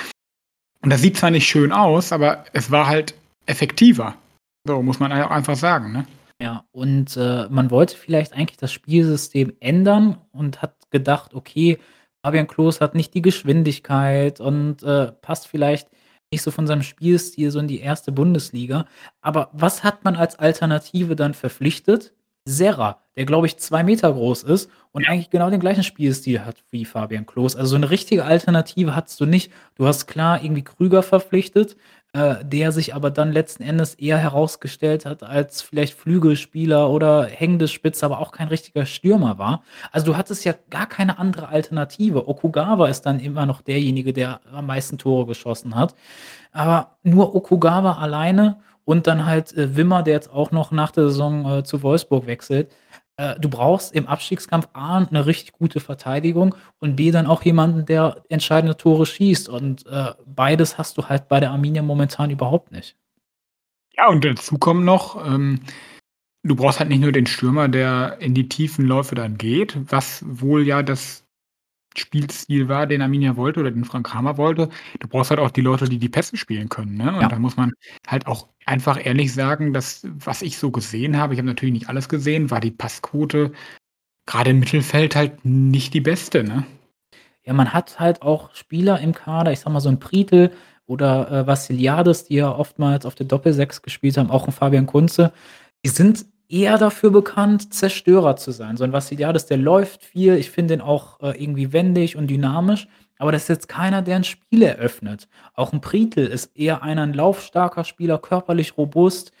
[0.80, 3.14] Und das sieht zwar nicht schön aus, aber es war halt
[3.46, 4.14] effektiver.
[4.68, 6.04] So, muss man einfach sagen, ne?
[6.42, 11.78] Ja, und, äh, man wollte vielleicht eigentlich das Spielsystem ändern und hat gedacht: „Okay,
[12.22, 15.88] Fabian Klos hat nicht die Geschwindigkeit und, äh, passt vielleicht
[16.30, 18.12] nicht so von seinem Spielstil so in die 1.
[18.12, 18.84] Bundesliga.“
[19.22, 22.12] Aber was hat man als Alternative dann verpflichtet?
[22.44, 25.08] Serra, der, glaube ich, 2 Meter groß ist und Ja.
[25.10, 27.56] eigentlich genau den gleichen Spielstil hat wie Fabian Klos.
[27.56, 29.50] Also, so 'ne richtige Alternative hattest du nicht.
[29.76, 31.76] Du hast klar irgendwie Krüger verpflichtet,
[32.12, 37.68] äh, der sich aber dann letzten Endes eher herausgestellt hat als vielleicht Flügelspieler oder hängende
[37.68, 39.62] Spitze, aber auch kein richtiger Stürmer war.
[39.92, 42.28] Also, du hattest ja gar keine andere Alternative.
[42.28, 45.94] Okugawa ist dann immer noch derjenige, der am meisten Tore geschossen hat.
[46.52, 51.04] Aber nur Okugawa alleine und dann halt, äh, Wimmer, der jetzt auch noch nach der
[51.04, 52.72] Saison, äh, zu Wolfsburg wechselt.
[53.18, 57.84] Äh, du brauchst im Abstiegskampf A 'ne richtig gute Verteidigung und B dann auch jemanden,
[57.84, 62.70] der entscheidende Tore schießt und, äh, beides hast du halt bei der Arminia momentan überhaupt
[62.70, 62.94] nicht.
[63.96, 65.60] Ja, und dazu kommt noch, ähm,
[66.44, 70.24] du brauchst halt nicht nur den Stürmer, der in die tiefen Läufe dann geht, was
[70.26, 71.24] wohl ja das
[71.98, 74.68] Spielstil war, den Arminia wollte oder den Frank Kramer wollte.
[75.00, 77.14] Du brauchst halt auch die Leute, die die Pässe spielen können, ne?
[77.14, 77.28] Und Ja.
[77.28, 77.72] da muss man
[78.06, 81.88] halt auch einfach ehrlich sagen, dass was ich so gesehen habe, ich habe natürlich nicht
[81.88, 83.52] alles gesehen, war die Passquote
[84.26, 86.64] grade im Mittelfeld halt nicht die beste, ne?
[87.44, 90.50] Ja, man hat halt auch Spieler im Kader, ich sage mal, so 'n Priteln
[90.86, 95.32] oder, äh, Vassiliadis, die ja oftmals auf der Doppel-6 gespielt haben, auch 'n Fabian Kunze.
[95.84, 98.76] Die sind eher dafür bekannt, Zerstörer zu sein.
[98.76, 100.34] So 'n Vassiliadis, der läuft viel.
[100.36, 104.16] Ich finde den auch, äh, irgendwie wendig und dynamisch, aber das ist jetzt keiner, der
[104.16, 105.28] 'n Spiel eröffnet.
[105.54, 109.32] Auch 'n Priteln ist eher einer 'n laufstarker Spieler, körperlich robust,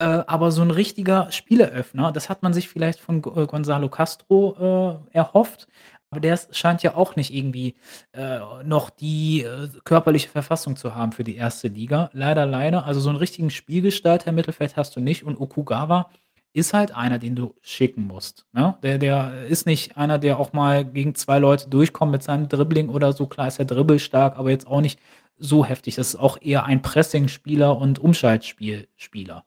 [0.00, 5.00] äh, aber so 'n richtiger Spieleröffner, das hat man sich vielleicht von äh, Gonzalo Castro,
[5.12, 5.68] äh, erhofft,
[6.10, 7.76] aber der scheint ja auch nicht irgendwie,
[8.14, 11.68] äh, noch die, äh, körperliche Verfassung zu haben für die 1.
[11.68, 12.10] Liga.
[12.14, 12.86] Leider, leider.
[12.86, 16.10] Also, so 'n richtigen Spielgestalter im Mittelfeld hast du nicht und Okugawa
[16.54, 18.76] ist halt einer, den du schicken musst, ne?
[18.82, 22.88] Der der ist nicht einer, der auch mal gegen 2 Leute durchkommt mit seinem Dribbling
[22.90, 23.26] oder so.
[23.28, 25.00] Klar ist er dribbelstark, aber jetzt auch nicht
[25.38, 25.96] so heftig.
[25.96, 29.44] Das ist auch eher ein Pressingspieler und Umschaltspielspieler.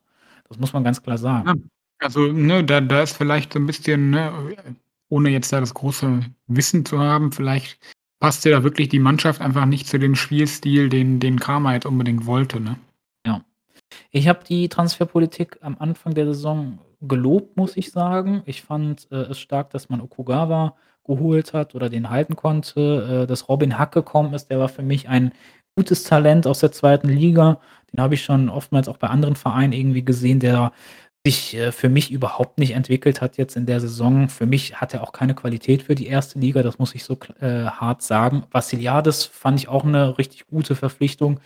[0.50, 1.56] Das muss man ganz klar Ja, sagen.
[2.00, 4.32] also, ne, da da ist vielleicht so 'n bisschen, ne,
[5.10, 7.80] ohne jetzt da das große Wissen zu haben, vielleicht
[8.20, 11.86] passt ja da wirklich die Mannschaft einfach nicht zu dem Spielstil, den den Kramer jetzt
[11.86, 12.78] unbedingt wollte, ne?
[13.26, 13.42] Ja.
[14.12, 18.42] Ich habe die Transferpolitik am Anfang der Saison gelobt, muss ich sagen.
[18.46, 23.28] Ich fand, äh, es stark, dass man Okugawa geholt hat oder den halten konnte, äh,
[23.28, 24.50] dass Robin Hack gekommen ist.
[24.50, 25.32] Der war für mich ein
[25.76, 27.10] gutes Talent aus der 2.
[27.10, 27.60] Liga.
[27.94, 30.72] Den habe ich schon oftmals auch bei anderen Vereinen irgendwie gesehen, der
[31.26, 34.30] sich, äh, für mich überhaupt nicht entwickelt hat jetzt in der Saison.
[34.30, 36.40] Für mich hat er auch keine Qualität für die 1.
[36.40, 38.44] Liga, das muss ich so äh, hart sagen.
[38.52, 41.40] Vassiliadis fand ich auch 'ne richtig gute Verpflichtung.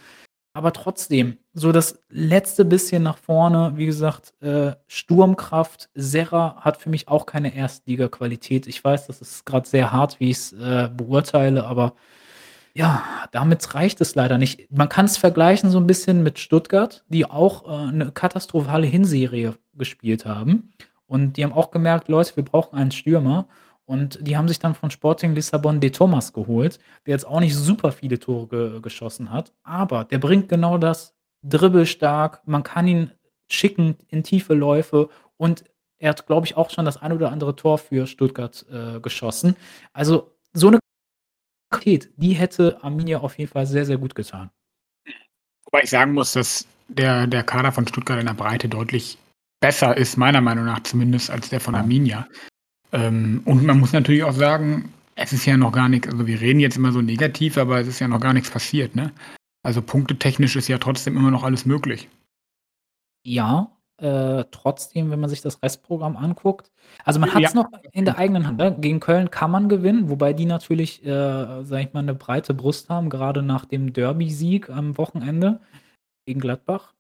[0.56, 5.90] Aber trotzdem, so das letzte bisschen nach vorne, wie gesagt, äh, Sturmkraft.
[5.96, 8.68] Serra hat für mich auch keine Erstligaqualität.
[8.68, 11.94] Ich weiß, das ist grad sehr hart, wie ich's, äh, beurteile, aber
[12.76, 14.72] ja, damit reicht es leider nicht.
[14.72, 20.26] Man kann's vergleichen so 'n bisschen mit Stuttgart, die auch, äh, 'ne katastrophale Hinserie gespielt
[20.26, 20.72] haben.
[21.08, 23.48] Und die haben auch gemerkt: „Leute, wir brauchen einen Stürmer.“
[23.92, 27.54] Und die haben sich dann von Sporting Lissabon De Thomas geholt, der jetzt auch nicht
[27.58, 32.42] super viele Tore ge geschossen hat, aber der bringt genau das, dribbelstark.
[32.46, 33.12] Man kann ihn
[33.52, 35.66] schicken in tiefe Läufe und
[36.00, 39.58] er hat, glaube ich, auch schon das ein oder andere Tor für Stuttgart, äh, geschossen.
[39.92, 40.80] Also, so 'ne
[42.18, 44.52] die hätte Arminia auf jeden Fall sehr, sehr gut getan.
[45.66, 49.18] Wobei ich sagen muss, dass der der Kader von Stuttgart in der Breite deutlich
[49.62, 51.76] besser ist, meiner Meinung nach zumindest, als der von.
[51.76, 52.28] Arminia.
[52.94, 56.42] Ähm, und man muss natürlich auch sagen, es ist ja noch gar nix also, wir
[56.42, 59.12] reden jetzt immer so negativ, aber es ist ja noch gar nix passiert, ne?
[59.64, 62.10] Also, punktetechnisch ist ja trotzdem immer noch alles möglich.
[63.26, 66.72] Ja, äh, trotzdem, wenn man sich das Restprogramm anguckt
[67.06, 67.36] also, man Ja.
[67.36, 68.76] hat's noch in der eigenen Hand, ne?
[68.80, 72.90] Gegen Köln kann man gewinnen, wobei die natürlich, äh, sage ich mal, 'ne breite Brust
[72.90, 75.62] haben, grade nach dem Derby-Sieg am Wochenende
[76.26, 76.94] gegen Gladbach.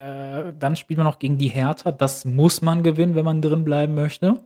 [0.00, 1.92] Äh, dann spielt man noch gegen die Hertha.
[1.92, 4.42] Das muss man gewinnen, wenn man drin bleiben möchte.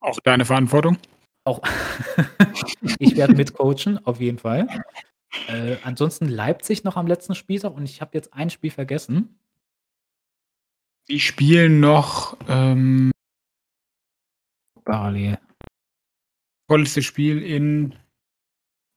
[0.00, 0.98] Auch deine Verantwortung?
[1.44, 1.60] Auch
[2.98, 4.66] ich werde mitcoachen, auf jeden Fall.
[5.48, 9.38] Äh, ansonsten Leipzig noch am letzten Spieltag und ich habe jetzt ein Spiel vergessen.
[11.08, 13.12] Die spielen noch, ähm
[14.84, 15.38] Parallel.
[16.68, 17.94] Vorletzte Spiel in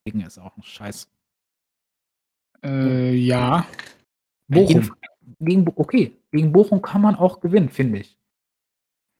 [0.08, 1.10] Ding ist auch 'n Scheiß
[2.64, 3.68] äh, ja.
[4.50, 4.96] Gegen Bochum.
[5.40, 8.18] Gegen okay, gegen Bochum kann man auch gewinnen, finde ich.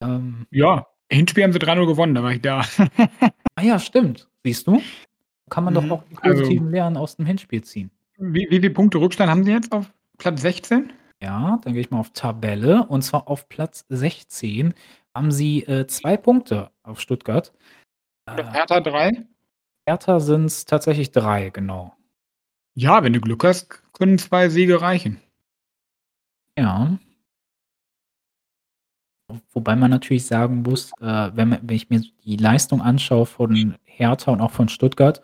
[0.02, 2.62] Ähm Ja, Hinspiel haben sie 3:0 gewonnen, da war ich da.
[3.56, 4.28] Ah ja, stimmt.
[4.44, 4.80] Siehst du?
[5.50, 7.90] Kann man doch Mhm, auch die also positiven Lehren aus dem Hinspiel ziehen.
[8.18, 10.92] Wie wie viel Punkte Rückstand haben sie jetzt auf Platz 16?
[11.20, 14.74] Ja, dann gehe ich mal auf Tabelle und zwar auf Platz 16
[15.16, 17.52] haben sie, äh, 2 Punkte auf Stuttgart.
[18.26, 19.26] Äh Hertha 3?
[19.88, 21.96] Hertha sind's tatsächlich 3, genau.
[22.76, 25.20] Ja, wenn du Glück hast, können 2 Siege reichen.
[26.58, 26.98] Ja.
[29.52, 33.76] Wobei man natürlich sagen muss, äh, wenn man wenn ich mir die Leistung anschaue von
[33.84, 35.22] Hertha und auch von Stuttgart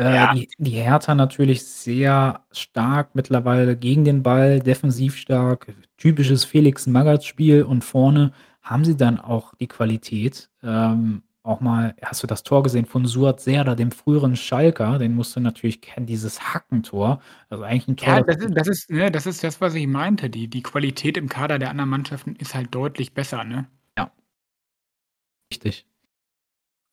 [0.00, 0.34] Äh, Ja.
[0.34, 7.84] die die Hertha natürlich sehr stark mittlerweile gegen den Ball, defensiv stark, typisches Felix-Magath-Spiel und
[7.84, 12.86] vorne haben sie dann auch die Qualität, ähm, auch mal hast du das Tor gesehen
[12.86, 14.98] von Suat Serdar, dem früheren Schalker?
[14.98, 17.20] Den musst du natürlich kennen, dieses Hackentor.
[17.50, 19.86] Also eigentlich 'n Tor, Ja, das ist das ist ne, das ist das, was ich
[19.86, 20.28] meinte.
[20.28, 23.66] Die die Qualität im Kader der anderen Mannschaften ist halt deutlich besser, ne?
[23.96, 24.10] Ja.
[25.52, 25.84] Richtig.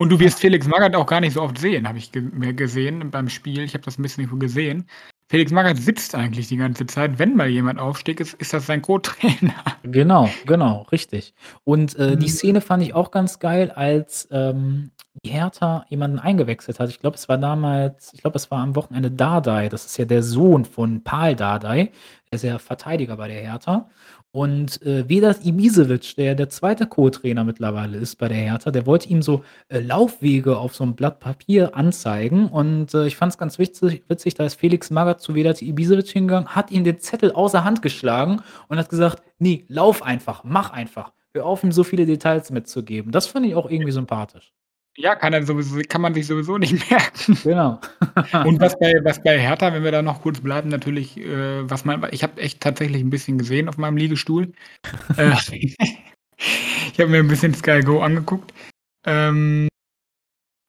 [0.01, 2.53] Und du wirst Felix Magath auch gar nicht so oft sehen, habe ich ge mehr
[2.53, 3.59] gesehen beim Spiel.
[3.63, 4.87] Ich habe das 'n bisschen gesehen.
[5.31, 7.17] Felix Magath sitzt eigentlich die ganze Zeit.
[7.17, 9.53] Wenn mal jemand aufsteht, ist ist das sein Co-Trainer.
[9.83, 11.33] Genau, genau, richtig.
[11.63, 12.31] Und, äh, die Mhm.
[12.31, 14.91] Szene fand ich auch ganz geil, als, ähm,
[15.25, 16.89] die Hertha jemanden eingewechselt hat.
[16.89, 19.69] Ich glaube, es war damals ich glaube, es war am Wochenende Dardai.
[19.69, 21.91] Das ist ja der Sohn von Paul Dardai.
[22.31, 23.89] Der ist ja Verteidiger bei der Hertha.
[24.35, 26.85] Und, äh, Vedat Ibisevic, der der 2.
[26.85, 30.95] Co-Trainer mittlerweile ist bei der Hertha, der wollte ihm so, äh, Laufwege auf so 'm
[30.95, 32.47] Blatt Papier anzeigen.
[32.47, 36.47] Und, äh, ich fand's ganz witzig witzig, da ist Felix Magath zu Vedat Ibisevic hingegangen,
[36.55, 41.11] hat ihm den Zettel außer Hand geschlagen und hat gesagt: „Ne, lauf einfach, mach einfach.
[41.33, 44.51] Hör auf, ihm so viele Details mitzugeben.“ Das fand ich auch irgendwie sympathisch.
[44.97, 47.37] Ja, kann er sowieso kann man sich sowieso nicht merken.
[47.43, 47.79] Genau.
[48.45, 51.85] Und was bei was bei Hertha, wenn wir da noch kurz bleiben, natürlich, äh, was
[51.85, 54.51] man ich habe echt tatsächlich 'n bisschen gesehen auf meinem Liegestuhl.
[55.17, 55.33] Äh,
[56.93, 58.53] ich habe mir 'n bisschen Sky Go angeguckt.
[59.05, 59.69] Ähm,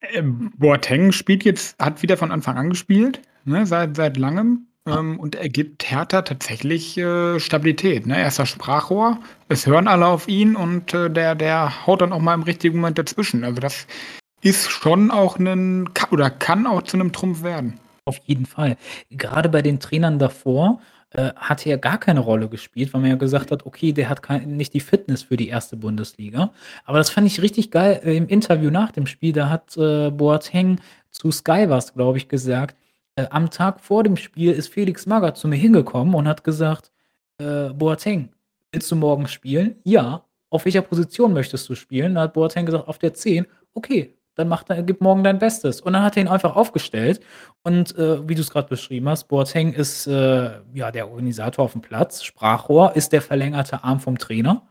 [0.03, 5.21] ähm, Boateng spielt jetzt hat wieder von Anfang an gespielt, ne, seit seit Langem, ähm,
[5.21, 8.19] und er gibt Hertha tatsächlich, äh, Stabilität, ne?
[8.21, 9.19] Er ist das Sprachrohr,
[9.49, 12.77] es hören alle auf ihn und, äh, der der haut dann auch mal im richtigen
[12.81, 13.45] Moment dazwischen.
[13.45, 13.87] Also, das
[14.43, 15.39] ist schon auch
[15.95, 17.81] ka oder kann auch zu 'nem Trumpf werden.
[18.07, 18.77] Auf jeden Fall.
[19.17, 23.17] Grade bei den Trainern davor, äh, hat er gar keine Rolle gespielt, weil man ja
[23.17, 25.77] gesagt hat: „Okay, der hat kei nicht die Fitness für die 1.
[25.77, 26.53] Bundesliga.“
[26.85, 30.11] Aber das fand ich richtig geil, äh, im Interview nach dem Spiel, da hat, äh,
[30.11, 32.77] Boateng zu Sky war's, glaube ich, gesagt,
[33.17, 36.93] äh, am Tag vor dem Spiel ist Felix Magath zu mir hingekommen und hat gesagt:
[37.39, 38.31] „Äh, Boateng,
[38.73, 42.89] willst du morgen spielen?“ „Ja.“ „Auf welcher Position möchtest du spielen?“ Da hat Boateng gesagt:
[42.89, 46.29] „Auf der 10.“ „Okay, dann mach gib morgen dein Bestes.“ Und dann hat er ihn
[46.29, 47.21] einfach aufgestellt.
[47.63, 52.23] Und, äh, wie du's grad beschrieben hast, Boateng ist, äh, ja, der Organisator aufm Platz,
[52.25, 54.63] Sprachrohr, ist der verlängerte Arm vom Trainer.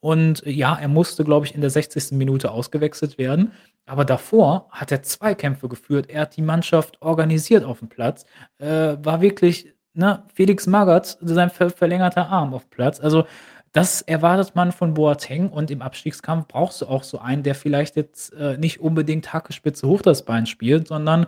[0.00, 2.16] Und ja, er musste, glaube ich, in der 60.
[2.16, 3.52] Minute ausgewechselt werden.
[3.86, 6.08] Aber davor hat er Zweikämpfe geführt.
[6.08, 8.24] Er hat die Mannschaft organisiert aufm Platz,
[8.58, 13.00] äh, war wirklich, ne, Felix Magath, sein ver verlängerter Arm aufm Platz.
[13.00, 13.24] Also,
[13.72, 17.96] das erwartet man von Boateng und im Abstiegskampf brauchst du auch so einen, der vielleicht
[17.96, 21.26] jetzt, äh, nicht unbedingt Hacke, Spitze, hoch das Bein spielt, sondern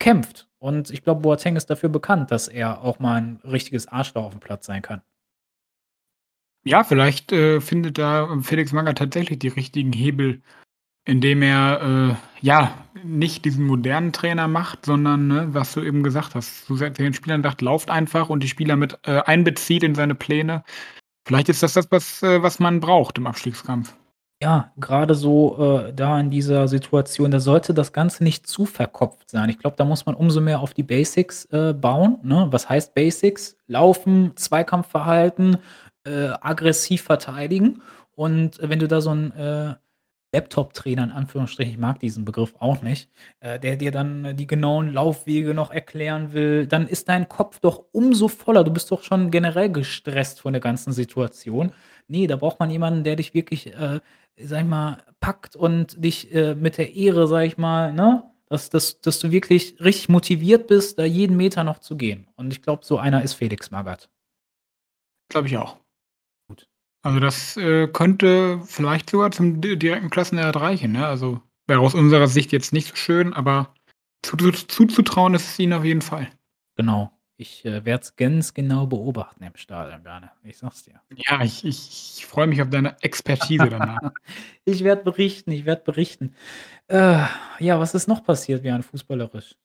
[0.00, 0.48] kämpft.
[0.58, 4.40] Und ich glaube, Boateng ist dafür bekannt, dass er auch mal 'n richtiges Arschloch aufm
[4.40, 5.02] Platz sein kann.
[6.66, 10.40] Ja, vielleicht, äh, findet da Felix Magath tatsächlich die richtigen Hebel,
[11.06, 12.72] indem er, äh, ja,
[13.04, 17.42] nicht diesen modernen Trainer macht, sondern, ne, was du eben gesagt hast, zu den Spielern
[17.42, 20.64] sagt: „Lauft einfach“ und die Spieler mit, äh, einbezieht in seine Pläne.
[21.26, 23.94] Vielleicht ist das das, was äh, was man braucht im Abstiegskampf.
[24.42, 25.56] Ja, grade so,
[25.88, 29.48] äh, da in dieser Situation, da sollte das Ganze nicht zu verkopft sein.
[29.48, 32.48] Ich glaube, da muss man umso mehr auf die Basics, äh, bauen, ne?
[32.50, 33.56] Was heißt Basics?
[33.68, 35.56] Laufen, Zweikampfverhalten,
[36.04, 37.82] äh, aggressiv verteidigen.
[38.16, 39.74] Und wenn du da so 'n, äh,
[40.34, 43.08] Laptop-Trainer in Anführungsstrichen, ich mag diesen Begriff auch nicht,
[43.40, 47.84] äh, der dir dann die genauen Laufwege noch erklären will, dann ist dein Kopf doch
[47.92, 48.64] umso voller.
[48.64, 51.72] Du bist doch schon generell gestresst von der ganzen Situation.
[52.08, 54.00] Ne, da braucht man jemanden, der dich wirklich, äh,
[54.40, 58.70] sage ich mal, packt und dich, äh, mit der Ehre, sage ich mal, ne, dass
[58.70, 62.26] dass dass du wirklich richtig motiviert bist, da jeden Meter noch zu gehen.
[62.36, 64.08] Und ich glaube, so einer ist Felix Magath.
[65.30, 65.83] Glaube ich auch.
[67.04, 71.06] Also, das, äh, könnte vielleicht sogar zum di direkten Klassenerhalt reichen, ne?
[71.06, 73.74] Also, wäre aus unserer Sicht jetzt nicht so schön, aber
[74.22, 76.30] zu zu zuzutrauen ist es ihnen auf jeden Fall.
[76.76, 77.10] Genau.
[77.36, 80.30] Ich, äh, werde es ganz genau beobachten im Stadion, Berne.
[80.44, 81.00] Ich sage es dir.
[81.28, 84.00] Ja, ich ich ich freue mich auf deine Expertise danach.
[84.64, 86.34] Ich werde berichten, ich werde berichten.
[86.86, 87.26] Äh,
[87.58, 89.56] ja, was ist noch passiert, Björn, fußballerisch?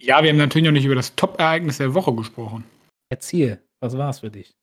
[0.00, 2.64] Ja, wir haben natürlich noch nicht über das Top-Ereignis der Woche gesprochen.
[3.08, 4.56] Erzähl, was war's für dich?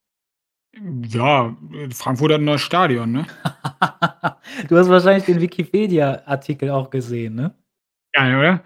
[0.74, 1.56] Ja,
[1.94, 3.26] Frankfurt hat 'n neues Stadion, ne?
[4.70, 7.54] Du hast wahrscheinlich den Wikipedia-Artikel auch gesehen, ne?
[8.14, 8.64] Geil, oder?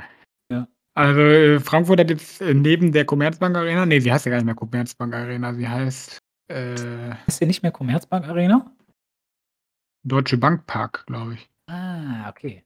[0.51, 0.67] Ja.
[0.95, 4.37] Also, äh, Frankfurt hat jetzt, äh, neben der Commerzbank Arena ne, sie heißt ja gar
[4.37, 8.71] nicht mehr Commerzbank Arena, sie heißt, äh Heißt die nicht mehr Commerzbank Arena?
[10.05, 11.49] Deutsche Bank Park, glaube ich.
[11.67, 12.63] Ah, okay.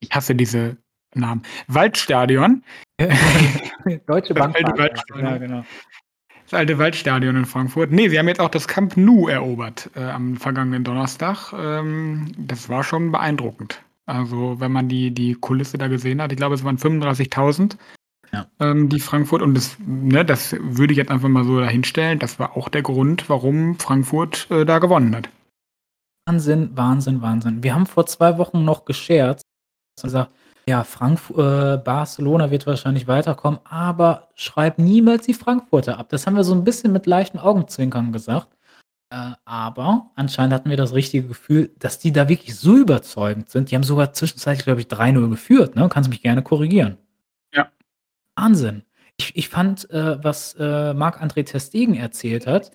[0.00, 0.76] Ich hasse diese
[1.14, 1.42] Namen.
[1.68, 2.62] Waldstadion.
[4.06, 5.64] Deutsche Bank Park, ja, genau.
[6.50, 7.90] Das alte Waldstadion in Frankfurt.
[7.92, 11.52] Ne, sie haben jetzt auch das Camp Nou erobert, äh, am vergangenen Donnerstag.
[11.52, 13.82] Ähm, das war schon beeindruckend.
[14.06, 17.76] Also, wenn man die die Kulisse da gesehen hat, ich glaube, es waren 35.000,
[18.32, 18.46] Ja.
[18.60, 22.18] ähm, die Frankfurt und das ne, das würde ich jetzt einfach mal so dahinstellen.
[22.18, 25.28] Das war auch der Grund, warum Frankfurt, äh, da gewonnen hat.
[26.26, 27.62] Wahnsinn, Wahnsinn, Wahnsinn.
[27.62, 29.44] Wir haben vor 2 Wochen noch gescherzt
[29.98, 30.32] und gesagt:
[30.68, 36.36] „Ja, Frankf äh, Barcelona wird wahrscheinlich weiterkommen, aber schreib niemals die Frankfurter ab.“ Das haben
[36.36, 38.48] wir so 'n bisschen mit leichten Augenzwinkern gesagt.
[39.10, 43.70] Äh, aber anscheinend hatten wir das richtige Gefühl, dass die da wirklich so überzeugend sind.
[43.70, 45.88] Die haben sogar zwischenzeitlich, glaube ich, 3:0 geführt, ne?
[45.90, 46.98] Kannst mich gerne korrigieren.
[47.54, 47.68] Ja.
[48.36, 48.84] Wahnsinn.
[49.18, 52.72] Ich ich fand, äh, was, äh, Marc-André ter Stegen erzählt hat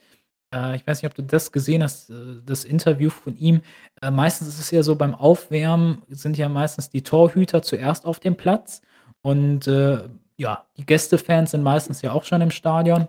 [0.54, 2.14] äh, ich weiß nicht, ob du das gesehen hast, äh,
[2.46, 3.62] das Interview von ihm.
[4.02, 8.20] Äh, meistens ist es ja so, beim Aufwärmen sind ja meistens die Torhüter zuerst auf
[8.20, 8.82] dem Platz
[9.22, 10.00] und, äh,
[10.38, 13.08] ja, die Gästefans sind meistens ja auch schon im Stadion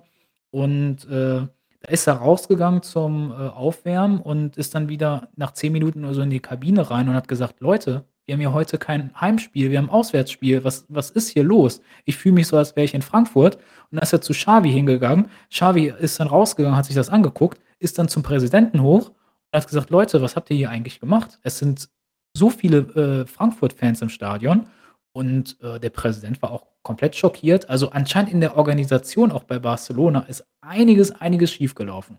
[0.51, 1.47] und, äh,
[1.81, 6.23] da ist er rausgegangen zum, Aufwärmen und ist dann wieder nach 10 Minuten oder so
[6.23, 9.79] in die Kabine rein und hat gesagt: „Leute, wir haben hier heute kein Heimspiel, wir
[9.79, 10.65] haben Auswärtsspiel.
[10.65, 11.81] Was was ist hier los?
[12.05, 13.63] Ich fühle mich so, als wäre ich in Frankfurt.“ Und
[13.97, 15.29] dann ist er zu Xavi hingegangen.
[15.51, 19.17] Xavi ist dann rausgegangen, hat sich das angeguckt, ist dann zum Präsidenten hoch und
[19.61, 21.39] hat gesagt: „Leute, was habt ihr hier eigentlich gemacht?
[21.43, 21.89] Es sind
[22.37, 22.79] so viele,
[23.25, 24.67] äh, Frankfurt-Fans im Stadion.“
[25.13, 27.69] Und, äh, der Präsident war auch komplett schockiert.
[27.71, 32.19] Also, anscheinend in der Organisation auch bei Barcelona ist einiges, einiges schiefgelaufen.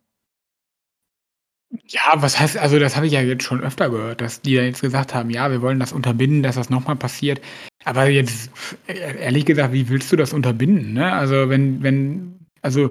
[1.83, 4.63] Ja, was heißt also, das habe ich ja jetzt schon öfter gehört, dass die ja
[4.63, 7.41] jetzt gesagt haben: „Ja, wir wollen das unterbinden, dass das noch mal passiert.“
[7.83, 8.51] Aber jetzt
[8.87, 11.11] e ehrlich gesagt, wie willst du das unterbinden, ne?
[11.13, 12.89] Also, wenn wenn also,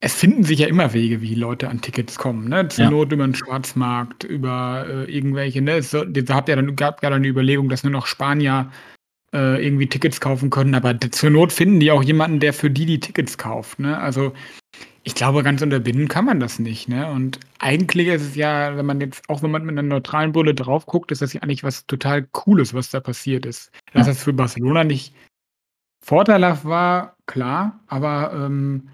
[0.00, 2.68] es finden sich ja immer Wege, wie Leute an Tickets kommen, ne?
[2.68, 2.90] Zur Ja.
[2.90, 5.78] Not über 'n Schwarzmarkt, über, äh, irgendwelche, ne?
[5.78, 8.70] Es so da habt ja dann gab ja dann die Überlegung, dass nur noch Spanier,
[9.34, 12.86] äh, irgendwie Tickets kaufen können, aber zur Not finden die auch jemanden, der für die
[12.86, 13.98] die Tickets kauft, ne?
[13.98, 14.32] Also,
[15.06, 17.10] ich glaube, ganz unterbinden kann man das nicht, ne?
[17.10, 20.54] Und eigentlich ist es ja, wenn man jetzt auch wenn man mit 'ner neutralen Brille
[20.54, 23.70] drauf guckt, ist das ja eigentlich was total Cooles, was da passiert ist.
[23.92, 25.14] Dass das für Barcelona nicht
[26.04, 28.88] vorteilhaft war, klar, aber, ähm,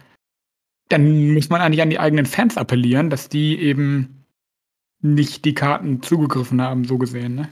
[0.90, 4.24] dann muss man eigentlich an die eigenen Fans appellieren, dass die eben
[5.02, 7.48] nicht die Karten zugegriffen haben, so gesehen, ne?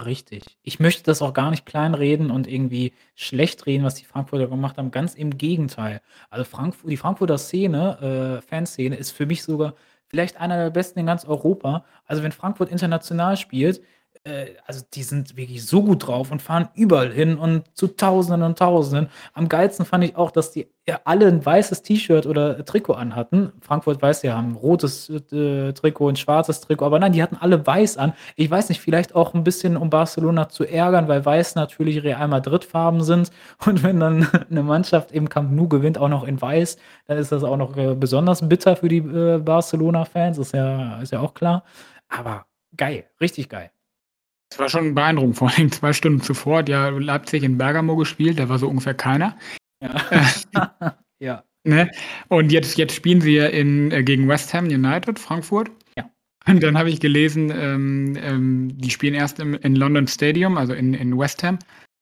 [0.00, 0.56] Richtig.
[0.62, 4.90] Ich möchte das auch gar nicht kleinreden und irgendwie schlechtreden, was die Frankfurter gemacht haben.
[4.90, 6.00] Ganz im Gegenteil.
[6.30, 9.74] Also, Frankfu die Frankfurter Szene, äh, Fanszene ist für mich sogar
[10.08, 11.84] vielleicht einer der besten in ganz Europa.
[12.06, 13.80] Also, wenn Frankfurt international spielt,
[14.24, 18.42] äh, also, die sind wirklich so gut drauf und fahren überall hin und zu Tausenden
[18.42, 19.08] und Tausenden.
[19.34, 20.68] Am geilsten fand ich auch, dass die
[21.04, 23.52] alle 'n weißes T-Shirt oder Trikot anhatten.
[23.60, 27.22] Frankfurt, weißt du ja, haben 'n rotes, äh, Trikot, 'n schwarzes Trikot, aber nein, die
[27.22, 28.12] hatten alle weiß an.
[28.36, 32.28] Ich weiß nicht, vielleicht auch 'n bisschen, um Barcelona zu ärgern, weil weiß natürlich Real
[32.28, 33.30] Madrid-Farben sind
[33.66, 37.32] und wenn dann 'ne Mannschaft im Camp Nou gewinnt, auch noch in weiß, dann ist
[37.32, 41.34] das auch noch, äh, besonders bitter für die, äh, Barcelona-Fans, ist ja ist ja auch
[41.34, 41.64] klar.
[42.08, 43.70] Aber geil, richtig geil.
[44.52, 48.38] Das war schon beeindruckend, vor allem 2 Stunden zuvor hat ja Leipzig in Bergamo gespielt,
[48.38, 49.36] da war so ungefähr keiner.
[49.82, 49.96] Ja.
[51.20, 51.44] Ja.
[51.64, 51.88] Ne?
[52.28, 55.70] Und jetzt jetzt spielen sie ja in äh, gegen West Ham United, Frankfurt.
[55.96, 56.10] Ja.
[56.48, 60.74] Und dann habe ich gelesen, ähm, ähm, die spielen erst im in London Stadium, also
[60.74, 61.60] in in West Ham.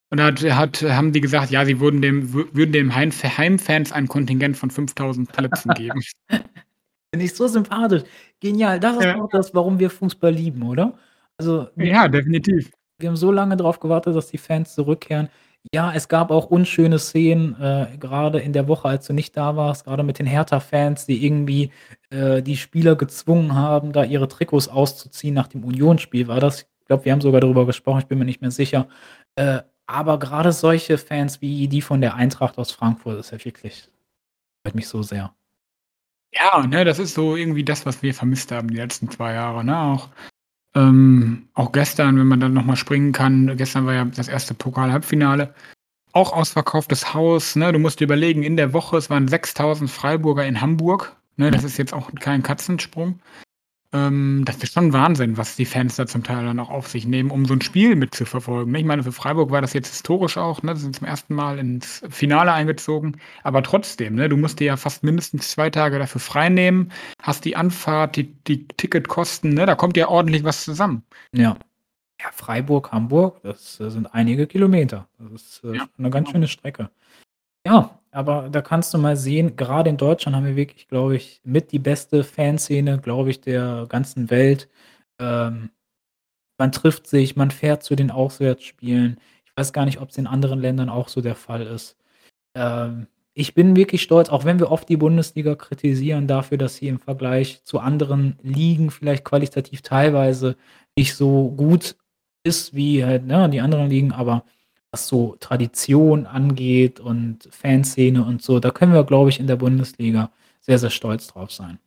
[0.08, 3.10] Und da hat hat haben die gesagt, ja, sie würden dem wü würden dem Heim
[3.12, 6.00] Heimfans ein Kontingent von 5.000 Plätzen geben.
[6.30, 8.04] Finde ich so sympathisch.
[8.40, 8.80] Genial.
[8.80, 9.20] Das ist Ja.
[9.20, 10.98] auch das, warum wir Fußball lieben, oder?
[11.40, 12.70] Also, Ja, definitiv.
[12.98, 15.28] wir haben so lange drauf gewartet, dass die Fans zurückkehren.
[15.74, 19.56] Ja, es gab auch unschöne Szenen, äh, grade in der Woche, als du nicht da
[19.56, 21.70] warst, grade mit den Hertha-Fans, die irgendwie,
[22.10, 25.34] äh, die Spieler gezwungen haben, da ihre Trikots auszuziehen.
[25.34, 26.62] Nach dem Unionsspiel war das.
[26.80, 28.88] Ich glaube, wir haben sogar darüber gesprochen, ich bin mir nicht mehr sicher.
[29.36, 33.88] Äh, aber grade solche Fans wie die von der Eintracht aus Frankfurt ist ja wirklich
[34.64, 35.34] freut mich so sehr.
[36.32, 39.64] Ja, ne, das ist so irgendwie das, was wir vermisst haben die letzten 2 Jahre,
[39.64, 39.76] ne?
[39.78, 40.08] Auch
[40.74, 44.54] ähm, auch gestern, wenn man dann noch mal springen kann gestern war ja das 1.
[44.54, 45.54] Pokal-Halbfinale.
[46.12, 47.72] Auch ausverkauftes Haus, ne?
[47.72, 51.50] Du musst dir überlegen, in der Woche, es waren 6.000 Freiburger in Hamburg, ne?
[51.50, 53.20] Das ist jetzt auch kein Katzensprung.
[53.92, 57.06] Ähm, das ist schon Wahnsinn, was die Fans da zum Teil dann auch auf sich
[57.06, 58.72] nehmen, um so 'n Spiel mitzuverfolgen?
[58.76, 60.76] Ich meine, für Freiburg war das jetzt historisch auch, ne?
[60.76, 61.34] Sie sind zum 1.
[61.34, 63.16] Mal ins Finale eingezogen.
[63.42, 67.56] Aber trotzdem, ne, du musst dir ja fast mindestens 2 Tage dafür freinehmen, hast die
[67.56, 69.66] Anfahrt, die die Ticketkosten, ne?
[69.66, 71.02] Da kommt ja ordentlich was zusammen.
[71.34, 71.56] Ja.
[72.22, 75.08] Ja, Freiburg, Hamburg, das, sind einige Kilometer.
[75.18, 76.32] Das ist, äh, Ja, 'ne ganz genau.
[76.32, 76.90] schöne Strecke.
[77.66, 81.40] Ja, aber da kannst du mal sehen, grade in Deutschland haben wir wirklich, glaube ich,
[81.44, 84.68] mit die beste Fanszene, glaube ich, der ganzen Welt.
[85.20, 85.70] Ähm,
[86.58, 89.18] man trifft sich, man fährt zu den Auswärtsspielen.
[89.44, 91.96] Ich weiß gar nicht, ob's in anderen Ländern auch so der Fall ist.
[92.54, 96.88] Ähm, ich bin wirklich stolz, auch wenn wir oft die Bundesliga kritisieren dafür, dass sie
[96.88, 100.56] im Vergleich zu anderen Ligen vielleicht qualitativ teilweise
[100.96, 101.96] nicht so gut
[102.44, 104.44] ist wie halt, ne, die anderen Ligen, aber
[104.92, 109.56] was so Tradition angeht und Fanszene und so, da können wir, glaube ich, in der
[109.56, 110.30] Bundesliga
[110.60, 111.78] sehr, sehr stolz drauf sein.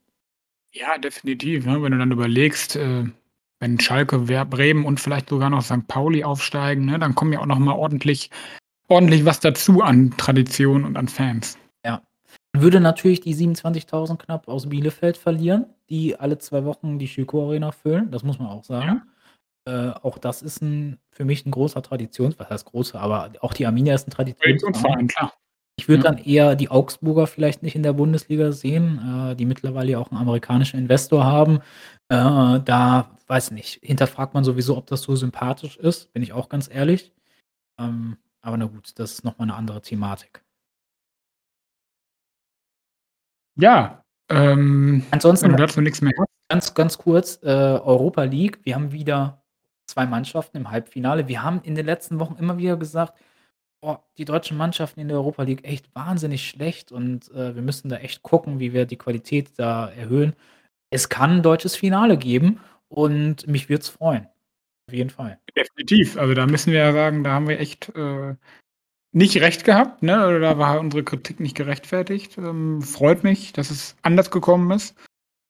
[0.71, 1.81] Ja, definitiv, ne?
[1.81, 3.05] Wenn du dann überlegst, äh,
[3.59, 5.87] wenn Schalke, Wer Bremen und vielleicht sogar noch St.
[5.87, 8.29] Pauli aufsteigen, ne, dann kommen ja auch noch mal ordentlich
[8.87, 11.57] ordentlich was dazu an Tradition und an Fans.
[11.85, 12.01] Ja.
[12.53, 17.47] Man würde natürlich die 27.000 knapp aus Bielefeld verlieren, die alle zwei Wochen die Schüko
[17.47, 18.87] Arena füllen, das muss man auch sagen.
[18.87, 19.01] Ja.
[19.67, 23.53] Äh, auch das ist 'n für mich ein großer Traditions was heißt großer, aber auch
[23.53, 25.07] die Arminia ist ein Traditionsverein.
[25.07, 25.33] klar.
[25.77, 26.11] Ich würde ja.
[26.11, 30.11] dann eher die Augsburger vielleicht nicht in der Bundesliga sehen, äh, die mittlerweile ja auch
[30.11, 31.57] einen amerikanischen Investor haben.
[32.09, 36.49] Äh, da weiß nicht, hinterfragt man sowieso, ob das so sympathisch ist, bin ich auch
[36.49, 37.11] ganz ehrlich.
[37.79, 40.41] Ähm, aber na gut, das ist noch mal 'ne andere Thematik.
[43.57, 46.27] Ja, ähm, Ansonsten du dazu nix mehr hast.
[46.49, 48.59] ganz, ganz kurz, äh, Europa League.
[48.63, 49.42] Wir haben wieder
[49.93, 51.27] 2 Mannschaften im Halbfinale.
[51.27, 53.15] Wir haben in den letzten Wochen immer wieder gesagt:
[53.81, 57.89] „Boah, die deutschen Mannschaften in der Europa League echt wahnsinnig schlecht und, äh, wir müssen
[57.89, 60.35] da echt gucken, wie wir die Qualität da erhöhen.“
[60.91, 64.27] Es kann 'n deutsches Finale geben und mich würde es freuen.
[64.89, 65.39] Auf jeden Fall.
[65.57, 66.17] Definitiv.
[66.17, 68.35] Also, da müssen wir ja sagen, da haben wir echt, äh,
[69.13, 70.39] nicht recht gehabt, ne?
[70.41, 72.37] Da war unsere Kritik nicht gerechtfertigt.
[72.39, 74.95] Ähm, freut mich, dass es anders gekommen ist.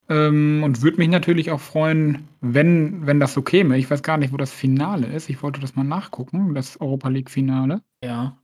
[0.10, 3.78] Ähm, und würde mich natürlich auch freuen, wenn wenn das so käme.
[3.78, 5.30] Ich weiß gar nicht, wo das Finale ist.
[5.30, 7.82] Ich wollte das mal nachgucken, das Europa League Finale.
[8.04, 8.38] Ja.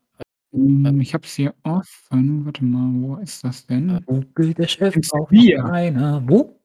[0.53, 2.45] Hm, ich habe es hier offen.
[2.45, 3.99] Warte mal, wo ist das denn?
[4.05, 6.21] Googelt der Chef In Sevilla.
[6.25, 6.59] Wo?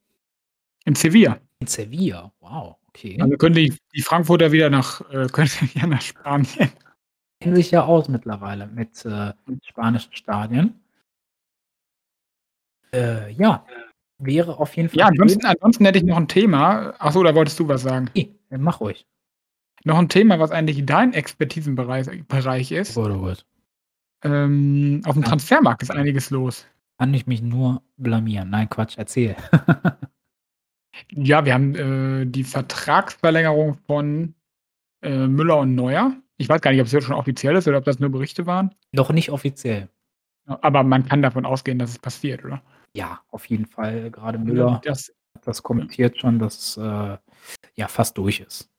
[0.85, 1.39] In Sevilla.
[1.61, 3.19] In Sevilla, wow, okay.
[3.21, 6.71] Also können die die Frankfurter wieder nach äh, können wieder nach Spanien.
[7.41, 9.33] Kennen sich ja aus mittlerweile mit, äh,
[9.63, 10.81] spanischen Stadien.
[12.93, 13.67] Äh, ja,
[14.19, 16.95] wäre auf jeden Fall Ja, ansonsten ansonsten hätte ich noch 'n Thema.
[16.99, 18.11] Ach so, da wolltest du was sagen?
[18.17, 19.07] Ne, mach ruhig.
[19.85, 22.97] Noch 'n Thema, was eigentlich dein Expertisenbereich Bereich ist.
[22.99, 23.47] Oh oh Gott.
[24.25, 25.29] Ähm, aufm Ja.
[25.29, 26.67] Transfermarkt ist einiges los.
[26.99, 28.51] Kann ich mich nur blamieren.
[28.51, 29.37] Nein, Quatsch, erzähl.
[31.13, 34.35] Ja, wir haben, äh, die Vertragsverlängerung von,
[35.03, 36.15] äh, Müller und Neuer.
[36.39, 38.75] Ich weiß gar nicht, ob's jetzt schon offiziell ist oder ob das nur Gerüchte waren.
[38.93, 39.89] Noch nicht offiziell.
[40.47, 42.63] Aber man kann davon ausgehen, dass es passiert, oder?
[42.97, 44.11] Ja, auf jeden Fall.
[44.11, 47.17] Grade Und Müller das hat das kommentiert schon, dass, äh,
[47.77, 48.71] ja, fast durch ist.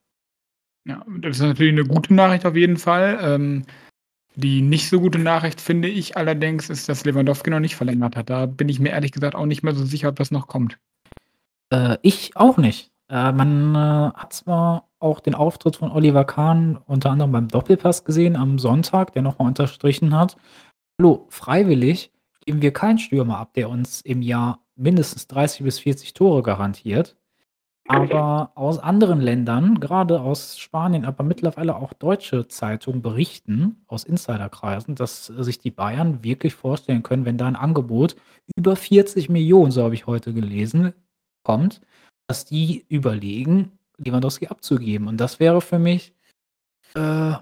[0.86, 3.18] Ja, das ist natürlich 'ne gute Nachricht auf jeden Fall.
[3.22, 3.64] Ähm,
[4.36, 8.30] die nicht so gute Nachricht, finde ich allerdings, ist, dass Lewandowski noch nicht verlängert hat.
[8.30, 10.78] Da bin ich mir ehrlich gesagt auch nicht mehr so sicher, ob das noch kommt.
[11.72, 12.90] Äh, ich auch nicht.
[13.10, 13.78] Äh, man, äh,
[14.18, 19.12] hat zwar auch den Auftritt von Oliver Kahn unter anderem beim Doppelpass gesehen am Sonntag,
[19.14, 20.36] der noch mal unterstrichen hat:
[21.00, 22.12] „Hallo, freiwillig
[22.46, 27.16] geben wir keinen Stürmer ab, der uns im Jahr mindestens 30 bis 40 Tore garantiert.“
[27.88, 34.96] Aber aus anderen Ländern, grade aus Spanien, aber mittlerweile auch deutsche Zeitungen berichten aus Insiderkreisen,
[34.96, 38.16] dass sich die Bayern wirklich vorstellen können, wenn da 'n Angebot
[38.56, 40.94] über 40.000.000, so habe ich heute gelesen,
[41.44, 41.80] kommt,
[42.28, 45.08] dass die überlegen, Lewandowski abzugeben.
[45.08, 46.12] Und das wäre für mich,
[46.94, 47.34] äh,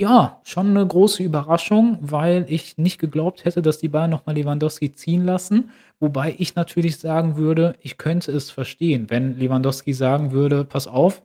[0.00, 4.34] ja, schon 'ne große Überraschung, weil ich nicht geglaubt hätte, dass die Bayern noch mal
[4.36, 5.70] Lewandowski ziehen lassen.
[6.00, 11.22] Wobei ich natürlich sagen würde, ich könnte es verstehen, wenn Lewandowski sagen würde: „Pass auf,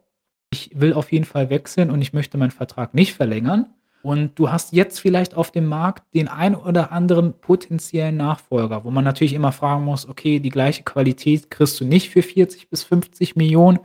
[0.51, 3.67] ich will auf jeden Fall wechseln und ich möchte meinen Vertrag nicht verlängern.“
[4.03, 8.91] Und du hast jetzt vielleicht auf dem Markt den einen oder anderen potenziellen Nachfolger, wo
[8.91, 12.83] man natürlich immer fragen muss: „Okay, die gleiche Qualität kriegst du nicht für 40 bis
[12.83, 13.79] 50.000.000,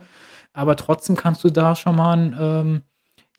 [0.53, 2.81] aber trotzdem kannst du da schon mal 'n, ähm,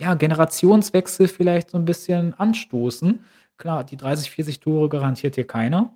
[0.00, 3.24] ja, Generationswechsel vielleicht so 'n bisschen anstoßen.“
[3.58, 5.94] Klar, die 30, 40 Tore garantiert dir keiner,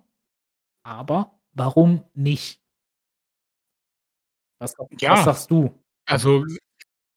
[0.84, 2.56] aber warum nicht?
[4.60, 5.70] Was was Ja, sagst du?
[6.06, 6.44] also,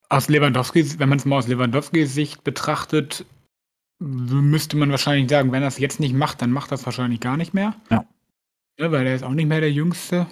[0.09, 3.25] aus Lewandowskis wenn man's mal aus Lewandowskis Sicht betrachtet,
[3.99, 7.53] müsste man wahrscheinlich sagen, wenn er's jetzt nicht macht, dann macht er's wahrscheinlich gar nicht
[7.55, 7.75] mehr.
[7.91, 8.05] Ja.
[8.79, 10.27] Ne, weil er ist auch nicht mehr der Jüngste.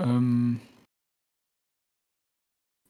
[0.00, 0.60] Ähm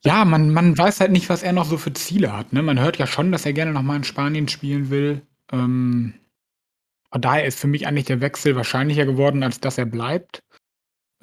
[0.07, 2.63] ja, man man weiß halt nicht, was er noch so für Ziele hat, ne?
[2.63, 5.23] Man hört ja schon, dass er gerne noch mal in Spanien spielen will.
[5.53, 6.15] Ähm,
[7.13, 10.41] von daher ist für mich eigentlich der Wechsel wahrscheinlicher geworden, als dass er bleibt.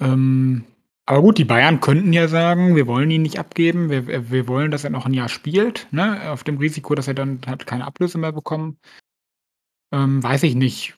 [0.00, 0.64] Ähm,
[1.06, 3.90] aber gut, die Bayern könnten ja sagen: „Wir wollen ihn nicht abgeben.
[3.90, 7.14] Wir wir wollen, dass er noch 'n Jahr spielt“, ne, auf dem Risiko, dass er
[7.14, 8.78] dann halt keine Ablöse mehr bekommen.
[9.92, 10.96] Ähm, weiß ich nicht.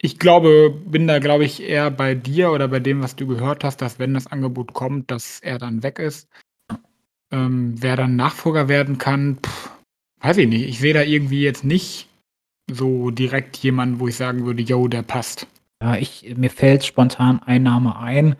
[0.00, 3.64] Ich glaube bin da, glaube ich, eher bei dir oder bei dem, was du gehört
[3.64, 6.28] hast, dass wenn das Angebot kommt, dass er dann weg ist.
[7.34, 9.38] Ähm, wer dann Nachfolger werden kann,
[10.22, 10.68] weiß ich nicht.
[10.68, 12.08] Ich sehe da irgendwie jetzt nicht
[12.70, 15.46] so direkt jemanden, wo ich sagen würde: „Jo, der passt.“
[15.82, 18.36] Ja, ich mir fällt spontan ein Name ein,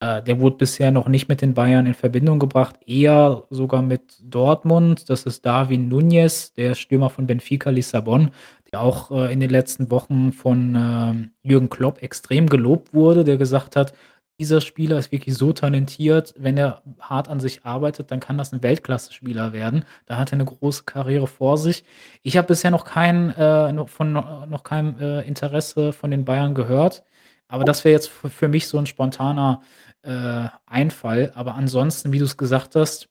[0.00, 4.02] Äh, der wurde bisher noch nicht mit den Bayern in Verbindung gebracht, eher sogar mit
[4.22, 5.10] Dortmund.
[5.10, 8.30] Das ist Darwin Núñez, der Stürmer von Benfica Lissabon,
[8.72, 13.38] der auch, äh, in den letzten Wochen von, ähm, Jürgen Klopp extrem gelobt wurde, der
[13.38, 13.94] gesagt hat:
[14.40, 18.52] „Dieser Spieler ist wirklich so talentiert, wenn er hart an sich arbeitet, dann kann das
[18.52, 21.84] 'n Weltklasse-Spieler werden.“ Da hat er 'ne große Karriere vor sich.
[22.22, 26.54] Ich habe bisher noch kein äh, noch von noch kein, äh, Interesse von den Bayern
[26.54, 27.04] gehört,
[27.46, 29.60] aber das wäre jetzt für mich so 'n spontaner,
[30.02, 31.32] äh, Einfall.
[31.34, 33.08] Aber ansonsten, wie du's gesagt hast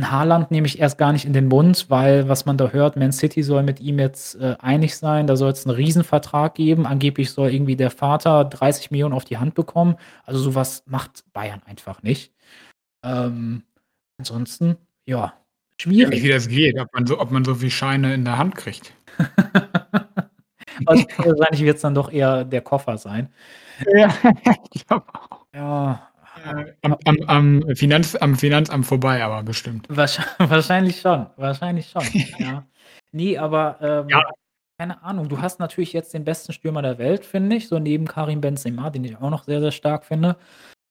[0.00, 3.12] Haaland nehme ich erst gar nicht in den Mund, weil was man da hört, Man
[3.12, 5.26] City soll mit ihm jetzt, äh, einig sein.
[5.28, 6.86] Da soll's 'n Riesenvertrag geben.
[6.86, 9.96] Angeblich soll irgendwie der Vater 30.000.000 auf die Hand bekommen.
[10.24, 12.32] Also, so was macht Bayern einfach nicht.
[13.04, 13.64] Ähm,
[14.18, 14.76] ansonsten,
[15.06, 15.34] ja,
[15.82, 16.28] Ja, wie schwierig.
[16.30, 18.94] das geht, ob man so ob man so viel Scheine in der Hand kriegt.
[20.86, 23.30] Wahrscheinlich wird's dann doch eher der Koffer sein.
[23.94, 24.08] Ja,
[24.74, 25.46] ich glaube auch.
[25.54, 26.10] Ja.
[26.82, 29.86] Am am am Finanz am Finanzamt vorbei aber bestimmt.
[29.88, 32.02] Wahrsch wahrscheinlich schon, wahrscheinlich schon,
[32.38, 32.66] ja.
[33.12, 34.00] Ne, aber, Ja.
[34.00, 34.08] ähm,
[34.78, 38.06] keine Ahnung, du hast natürlich jetzt den besten Stürmer der Welt, finde ich, so neben
[38.06, 40.36] Karim Benzema, den ich auch noch sehr, sehr stark finde.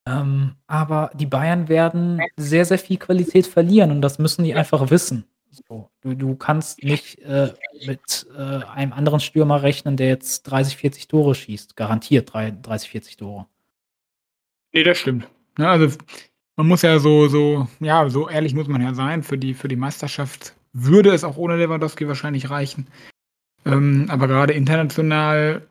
[0.07, 4.89] Ähm, aber die Bayern werden sehr, sehr viel Qualität verlieren und das müssen die einfach
[4.89, 5.25] wissen.
[5.49, 7.53] So, du du kannst nicht, äh,
[7.85, 12.89] mit, äh, einem anderen Stürmer rechnen, der jetzt 30, 40 Tore schießt, garantiert drei 30,
[12.89, 13.45] 40 Tore.
[14.73, 15.27] Ne, das stimmt.
[15.57, 15.97] Ne, also,
[16.55, 19.67] man muss ja so so ja, so ehrlich muss man ja sein, für die für
[19.67, 22.87] die Meisterschaft würde es auch ohne Lewandowski wahrscheinlich reichen.
[23.65, 25.67] Ähm, aber grade international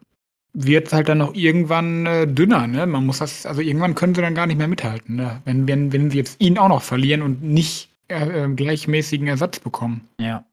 [0.54, 2.86] wird's halt dann auch irgendwann, äh, dünner, ne?
[2.86, 5.42] Man muss das also, irgendwann können sie dann gar nicht mehr mithalten, ne?
[5.46, 9.60] Wenn wenn wenn sie jetzt ihn auch noch verlieren und nicht, äh, äh, gleichmäßigen Ersatz
[9.60, 10.08] bekommen.
[10.20, 10.44] Ja.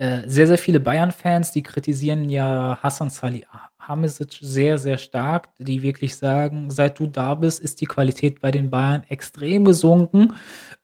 [0.00, 6.14] Äh, sehr, sehr viele Bayern-Fans, die kritisieren ja Hasan Salihamidzic sehr, sehr stark, die wirklich
[6.16, 10.34] sagen: „Seit du da bist, ist die Qualität bei den Bayern extrem gesunken.“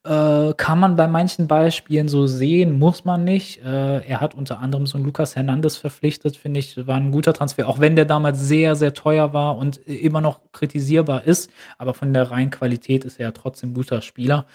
[0.05, 3.63] Äh, kann man bei manchen Beispielen so sehen, muss man nicht.
[3.65, 7.33] Äh, er hat unter anderem so 'n Lucas Hernandez verpflichtet, finde ich, war 'n guter
[7.35, 11.95] Transfer, auch wenn der damals sehr, sehr teuer war und immer noch kritisierbar ist, aber
[11.95, 14.47] von der reinen Qualität ist er ja trotzdem guter Spieler.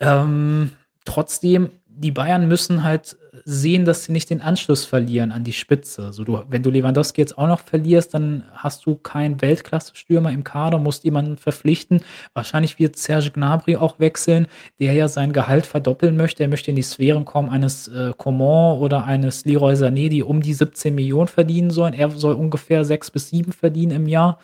[0.00, 0.72] Ähm,
[1.06, 1.70] trotzdem,
[2.00, 6.12] die Bayern müssen halt sehen, dass sie nicht den Anschluss verlieren an die Spitze.
[6.12, 10.42] So, du wenn du Lewandowski jetzt auch noch verlierst, dann hast du keinen Weltklasse-Stürmer im
[10.42, 12.00] Kader, musst jemanden verpflichten.
[12.32, 14.46] Wahrscheinlich wird Serge Gnabry auch wechseln,
[14.78, 16.42] der ja sein Gehalt verdoppeln möchte.
[16.42, 20.40] Er möchte in die Sphären kommen eines, äh, Coman oder eines Leroy Sané, die um
[20.40, 21.92] die 17.000.000 verdienen sollen.
[21.92, 24.38] Er soll ungefähr 6 bis 7 verdienen im Jahr.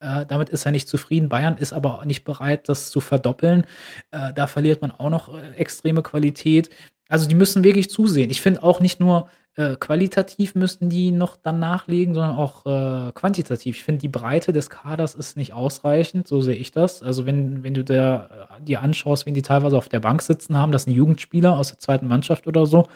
[0.00, 1.28] Äh, damit ist er nicht zufrieden.
[1.28, 3.64] Bayern ist aber nicht bereit, das zu verdoppeln.
[4.10, 6.70] Äh, da verliert man auch noch, äh, extreme Qualität.
[7.12, 8.30] Also, die müssen wirklich zusehen.
[8.30, 13.12] Ich finde auch nicht nur, äh, qualitativ müssten die noch dann nachlegen, sondern auch, äh,
[13.12, 13.76] quantitativ.
[13.76, 17.02] Ich finde, die Breite des Kaders ist nicht ausreichend, so sehe ich das.
[17.02, 20.56] Also, wenn wenn du da äh, dir anschaust, wen die teilweise auf der Bank sitzen
[20.56, 22.06] haben, das sind Jugendspieler aus der 2.
[22.06, 22.88] Mannschaft oder so.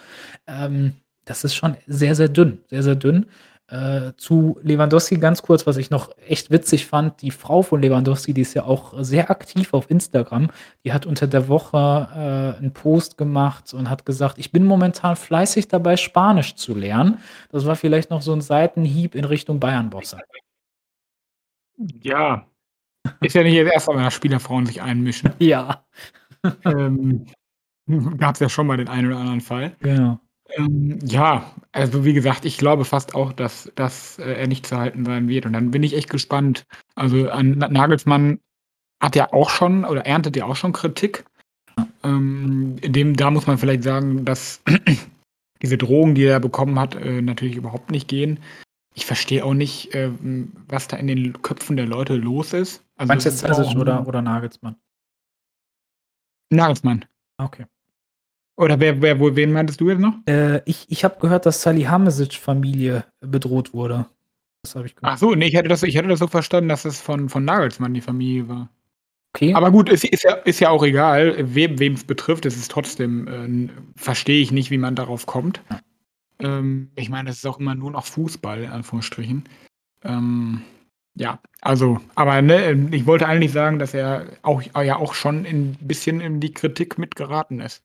[0.46, 0.94] Ähm,
[1.26, 3.26] das ist schon sehr, sehr dünn, sehr, sehr dünn.
[3.70, 8.32] Äh, zu Lewandowski ganz kurz, was ich noch echt witzig fand, die Frau von Lewandowski,
[8.32, 10.50] die ist ja auch sehr aktiv auf Instagram.
[10.84, 15.16] Die hat unter der Woche, äh, 'n Post gemacht und hat gesagt: „Ich bin momentan
[15.16, 17.18] fleißig dabei, Spanisch zu lernen.“
[17.50, 20.18] Das war vielleicht noch so 'n Seitenhieb in Richtung Bayern-Bosse.
[22.02, 22.46] Ja.
[23.22, 23.94] Ist ja nicht das 1.
[23.94, 25.32] Mal, dass Spielerfrauen sich einmischen.
[25.40, 25.84] Ja.
[26.64, 27.26] Ähm,
[28.18, 29.76] gab's ja schon mal den einen oder anderen Fall.
[29.80, 30.20] Genau.
[30.50, 34.76] Ähm, ja, also, wie gesagt, ich glaube fast auch, dass dass, äh, er nicht zu
[34.76, 36.66] halten sein wird und dann bin ich echt gespannt.
[36.94, 38.40] Also, an Nagelsmann
[39.00, 41.24] hat ja auch schon oder erntet ja auch schon Kritik.
[42.02, 44.62] Ähm, in dem da muss man vielleicht sagen, dass
[45.62, 48.40] diese Drohungen, die er bekommen hat, äh, natürlich überhaupt nicht gehen.
[48.94, 52.82] Ich verstehe auch nicht, ähm, was da in den Köpfen der Leute los ist.
[52.96, 54.76] Also, Meinst du jetzt oder oder Nagelsmann?
[56.50, 57.04] Nagelsmann.
[57.38, 57.66] Okay.
[58.58, 60.14] Oder wer wer wo wen meintest du jetzt noch?
[60.26, 64.06] Äh, ich ich habe gehört, dass Salihamidzic-Familie bedroht wurde.
[64.62, 65.18] Das habe ich Ach gehört.
[65.20, 67.94] so, ne, ich hätte das ich hätte das so verstanden, dass es von von Nagelsmann
[67.94, 68.70] die Familie war.
[69.34, 69.54] Okay.
[69.54, 72.46] Aber gut, ist ist ja ist ja auch egal, wem wem's betrifft.
[72.46, 75.62] Es ist trotzdem, äh, verstehe ich nicht, wie man darauf kommt.
[76.40, 79.44] Ähm, ich meine, es ist auch immer nur noch Fußball in Anführungsstrichen.
[80.04, 80.62] Ähm,
[81.16, 85.76] ja, also aber, ne, ich wollte eigentlich sagen, dass er auch ja auch schon 'n
[85.80, 87.82] bisschen in die Kritik mit geraten ist.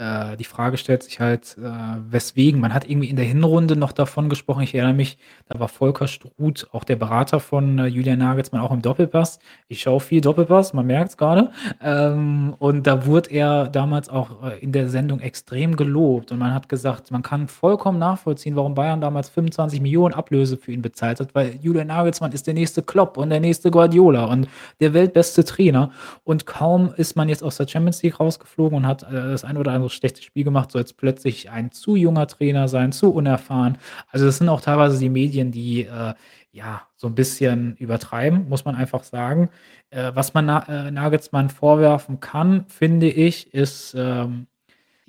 [0.00, 1.62] Äh, die Frage stellt sich halt, äh,
[2.10, 2.58] weswegen.
[2.58, 6.08] Man hat irgendwie in der Hinrunde noch davon gesprochen, ich erinnere mich, da war Volker
[6.08, 9.40] Struth, auch der Berater von, äh, Julian Nagelsmann, auch im Doppelpass.
[9.68, 11.50] Ich schaue viel Doppelpass, man merkt's grade.
[11.82, 16.54] Ähm, und da wurde er damals auch, äh, in der Sendung extrem gelobt und man
[16.54, 21.20] hat gesagt, man kann vollkommen nachvollziehen, warum Bayern damals 25 Millionen Ablöse für ihn bezahlt
[21.20, 24.48] hat, weil Julian Nagelsmann ist der nächste Klopp und der nächste Guardiola und
[24.80, 25.90] der weltbeste Trainer.
[26.24, 29.58] Und kaum ist man jetzt aus der Champions League rausgeflogen und hat, äh, das ein
[29.58, 33.78] oder andere schlechtes Spiel gemacht, soll jetzt plötzlich ein zu junger Trainer sein, zu unerfahren.
[34.10, 36.14] Also das sind auch teilweise die Medien, die äh,
[36.52, 39.50] ja so ein bisschen übertreiben, muss man einfach sagen.
[39.90, 44.46] Äh, was man Na äh, Nagelsmann vorwerfen kann, finde ich, ist ähm,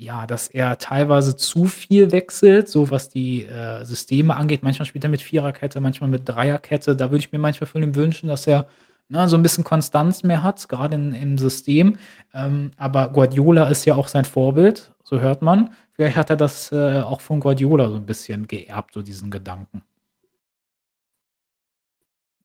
[0.02, 4.64] ja, dass er teilweise zu viel wechselt, so was die äh, Systeme angeht.
[4.64, 6.96] Manchmal spielt er mit Viererkette, manchmal mit Dreierkette.
[6.96, 8.68] Da würde ich mir manchmal von ihm wünschen, dass er
[9.12, 11.98] ne, so ein bisschen Konstanz mehr hat, gerade im System.
[12.34, 15.76] Ähm, aber Guardiola ist ja auch sein Vorbild, so hört man.
[15.94, 19.84] Vielleicht hat er das äh, auch von Guardiola so ein bisschen geerbt, so diesen Gedanken.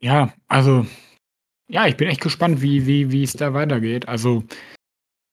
[0.01, 0.85] Ja, also,
[1.69, 4.09] ja, ich bin echt gespannt, wie, wie, wie es da weitergeht.
[4.09, 4.45] Also,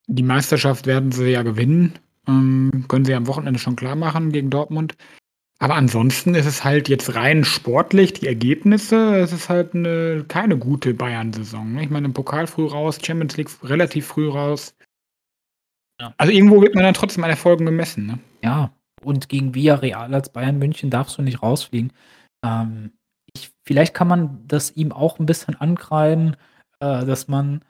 [0.08, 2.00] die Meisterschaft werden sie ja gewinnen.
[2.28, 4.96] Ähm, können sie am Wochenende schon klar machen gegen Dortmund.
[5.64, 10.57] Aber ansonsten ist es halt jetzt rein sportlich, die Ergebnisse, es ist halt eine, keine
[10.57, 11.72] gute Bayern-Saison.
[11.72, 11.84] Ne?
[11.84, 14.76] Ich meine, im Pokal früh raus, Champions League relativ früh raus.
[16.01, 16.14] Ja.
[16.18, 18.05] Also irgendwo wird man dann trotzdem an Erfolgen gemessen.
[18.05, 18.20] Ne?
[18.43, 18.74] Ja,
[19.05, 21.93] und gegen Villarreal als Bayern München darfst du nicht rausfliegen.
[22.43, 22.91] Ähm,
[23.34, 26.36] ich, vielleicht kann man das ihm auch ein bisschen ankreiden,
[26.82, 27.64] äh, dass man,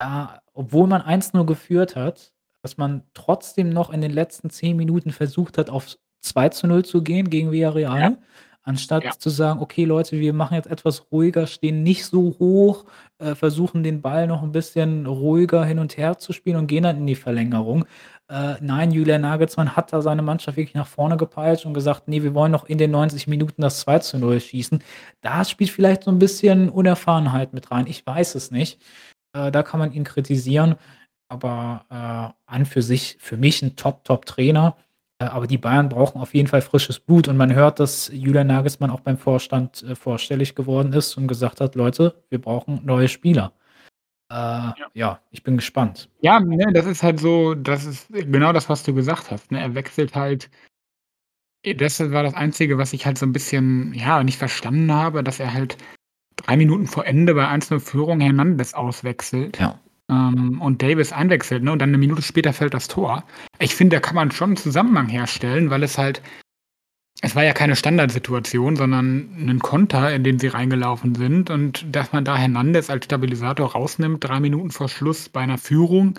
[0.00, 5.12] äh, obwohl man 1-0 geführt hat, dass man trotzdem noch in den letzten 10 Minuten
[5.12, 8.16] versucht hat, aufs 2 zu 0 zu gehen gegen Villarreal, ja.
[8.62, 9.10] anstatt ja.
[9.18, 12.84] zu sagen, okay Leute, wir machen jetzt etwas ruhiger, stehen nicht so hoch,
[13.18, 16.82] äh, versuchen den Ball noch ein bisschen ruhiger hin und her zu spielen und gehen
[16.82, 17.86] dann in die Verlängerung.
[18.28, 22.22] Äh, nein, Julian Nagelsmann hat da seine Mannschaft wirklich nach vorne gepeitscht und gesagt, nee,
[22.22, 24.82] wir wollen noch in den 90 Minuten das 2 zu 0 schießen.
[25.20, 27.86] Da spielt vielleicht so ein bisschen Unerfahrenheit mit rein.
[27.86, 28.82] Ich weiß es nicht.
[29.32, 30.74] Äh, da kann man ihn kritisieren.
[31.28, 34.76] Aber äh, an für sich, für mich ein Top-Top-Trainer.
[35.18, 38.48] Äh, aber die Bayern brauchen auf jeden Fall frisches Blut und man hört, dass Julian
[38.48, 43.08] Nagelsmann auch beim Vorstand äh, vorstellig geworden ist und gesagt hat: „Leute, wir brauchen neue
[43.08, 43.52] Spieler.“
[44.30, 44.74] Äh, ja.
[44.94, 46.10] ja, ich bin gespannt.
[46.20, 49.60] Ja, ne, das ist halt so das ist genau das, was du gesagt hast, ne?
[49.60, 50.50] Er wechselt halt
[51.78, 55.40] das war das Einzige, was ich halt so ein bisschen, ja, nicht verstanden habe, dass
[55.40, 55.76] er halt
[56.36, 59.58] drei Minuten vor Ende bei 1:0 Führung Hernandez auswechselt.
[59.58, 59.80] Ja
[60.10, 63.24] ähm, und Davis einwechselt, ne, und dann eine Minute später fällt das Tor.
[63.58, 66.22] Ich finde, da kann man schon einen Zusammenhang herstellen, weil es halt
[67.22, 72.12] es war ja keine Standardsituation, sondern ein Konter, in den sie reingelaufen sind und dass
[72.12, 76.18] man da Hernandez als Stabilisator rausnimmt, drei Minuten vor Schluss bei einer Führung.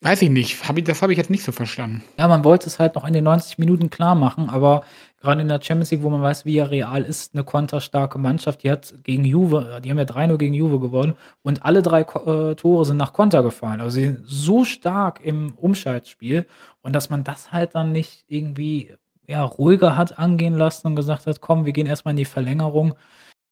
[0.00, 0.68] Weiß ich nicht.
[0.68, 2.04] Hab ich, das habe ich jetzt nicht so verstanden.
[2.18, 4.84] Ja, man wollte es halt noch in den 90 Minuten klar machen, aber
[5.24, 8.94] gerade in der Champions League, wo man weiß, Villarreal ist eine konterstarke Mannschaft, die hat
[9.04, 12.98] gegen Juve die haben ja 3:0 gegen Juve gewonnen und alle drei äh, Tore sind
[12.98, 13.80] nach Konter gefallen.
[13.80, 16.46] Also, sie sind so stark im Umschaltspiel
[16.82, 18.94] und dass man das halt dann nicht irgendwie,
[19.26, 22.94] ja, ruhiger hat angehen lassen und gesagt hat: „Komm, wir gehen erstmal in die Verlängerung.“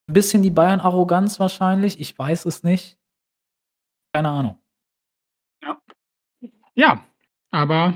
[0.08, 2.96] Ein bisschen die Bayern-Arroganz wahrscheinlich, ich weiß es nicht.
[4.14, 4.58] Keine Ahnung.
[5.62, 5.80] Ja.
[6.74, 7.04] Ja,
[7.52, 7.94] aber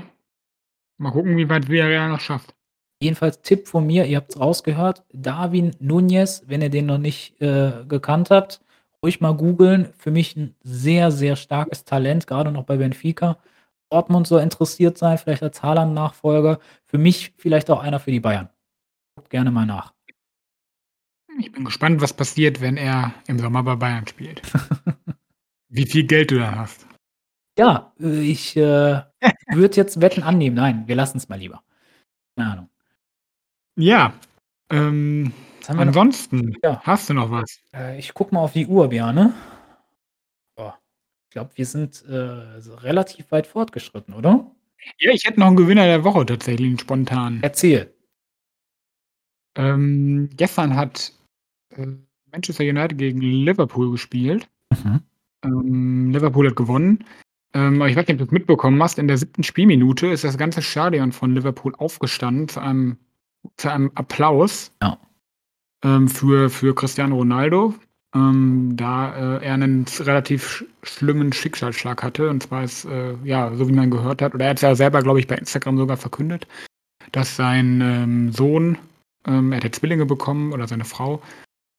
[0.99, 2.55] mal gucken, wie weit Villarreal noch schafft.
[3.01, 7.39] Jedenfalls Tipp von mir, ihr habt es rausgehört, Darwin Nunez, wenn ihr den noch nicht,
[7.41, 8.61] äh, gekannt habt,
[9.03, 9.93] ruhig mal googeln.
[9.97, 13.37] Für mich ein sehr, sehr starkes Talent, gerade noch bei Benfica.
[13.89, 16.59] Dortmund soll interessiert sein, vielleicht als Haaland-Nachfolger.
[16.85, 18.49] Für mich vielleicht auch einer für die Bayern.
[19.15, 19.93] Guckt gerne mal nach.
[21.39, 24.41] Ich bin gespannt, was passiert, wenn er im Sommer bei Bayern spielt.
[25.69, 26.87] Wie viel Geld du da hast.
[27.59, 29.01] Ja, äh, ich, äh,
[29.51, 30.55] würde jetzt Wetten annehmen.
[30.55, 31.63] Nein, wir lassen es mal lieber.
[32.35, 32.69] Keine Ahnung.
[33.79, 34.11] Ja,
[34.71, 35.31] ähm,
[35.67, 36.81] ansonsten, ja.
[36.83, 37.59] hast du noch was?
[37.73, 39.33] Äh, ich gucke mal auf die Uhr, Björne.
[40.55, 40.79] Boah,
[41.27, 44.49] ich glaube, wir sind, äh, relativ weit fortgeschritten, oder?
[44.99, 47.43] Ja, ich hätte noch einen Gewinner der Woche tatsächlich, 'n spontanen.
[47.43, 47.93] Erzähl.
[49.55, 51.13] Ähm, gestern hat,
[51.75, 51.85] äh,
[52.31, 54.49] Manchester United gegen Liverpool gespielt.
[54.71, 55.01] Mhm.
[55.43, 57.03] Ähm, Liverpool hat gewonnen.
[57.53, 60.63] Ähm, ich weiß nicht, ob du's mitbekommen hast, in der siebten Spielminute ist das ganze
[60.63, 62.97] Stadion von Liverpool aufgestanden zu einem
[63.57, 64.97] zu einem Applaus ja.
[65.83, 67.73] ähm, für, für Cristiano Ronaldo,
[68.15, 72.29] ähm, da äh, er einen relativ sch schlimmen Schicksalsschlag hatte.
[72.29, 74.75] Und zwar ist, äh, ja, so wie man gehört hat, oder er hat es ja
[74.75, 76.47] selber, glaube ich, bei Instagram sogar verkündet,
[77.11, 78.77] dass sein ähm, Sohn,
[79.25, 81.21] ähm, er hat Zwillinge bekommen oder seine Frau,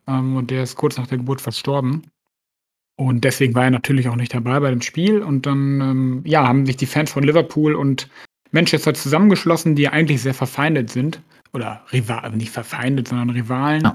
[0.08, 2.10] ähm, und der ist kurz nach der Geburt verstorben.
[2.96, 5.22] Und deswegen war er natürlich auch nicht dabei bei dem Spiel.
[5.22, 8.08] Und dann, ähm, ja, haben sich die Fans von Liverpool und
[8.50, 11.20] Manchester zusammengeschlossen, die eigentlich sehr verfeindet sind.
[11.52, 13.82] Oder Rival, also nicht verfeindet, sondern Rivalen.
[13.82, 13.94] Ja.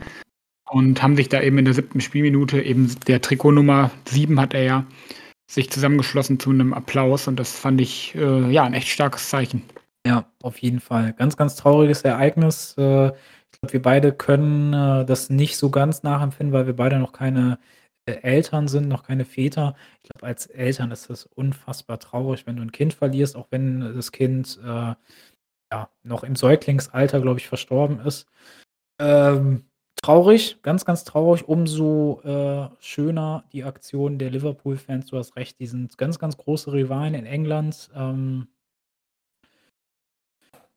[0.69, 4.63] Und haben sich da eben in der siebten Spielminute, eben der Trikotnummer sieben hat er
[4.63, 4.85] ja,
[5.49, 7.27] sich zusammengeschlossen zu einem Applaus.
[7.27, 9.63] Und das fand ich, äh, ja, ein echt starkes Zeichen.
[10.05, 11.13] Ja, auf jeden Fall.
[11.13, 12.75] Ganz, ganz trauriges Ereignis.
[12.77, 16.99] Äh, ich glaube, wir beide können äh, das nicht so ganz nachempfinden, weil wir beide
[16.99, 17.59] noch keine
[18.05, 19.75] äh, Eltern sind, noch keine Väter.
[20.01, 23.79] Ich glaube, als Eltern ist das unfassbar traurig, wenn du ein Kind verlierst, auch wenn
[23.95, 24.59] das Kind
[25.73, 28.27] ja, noch im Säuglingsalter, glaube ich, verstorben ist.
[28.99, 29.65] Ähm,
[29.95, 31.47] traurig, ganz, ganz traurig.
[31.47, 35.07] Umso äh, schöner die Aktion der Liverpool-Fans.
[35.07, 37.89] Du hast recht, die sind ganz, ganz große Rivalen in England.
[37.95, 38.47] Ähm,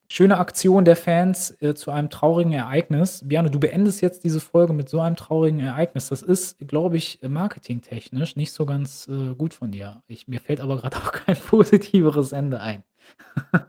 [0.09, 3.23] Schöne Aktion der Fans, äh, zu einem traurigen Ereignis.
[3.27, 6.09] Bjarne, du beendest jetzt diese Folge mit so einem traurigen Ereignis.
[6.09, 10.05] Das ist, glaube ich, marketingtechnisch nicht so ganz, äh, gut von dir.
[10.07, 12.85] Ich mir fällt aber gerade auch kein positiveres Ende ein.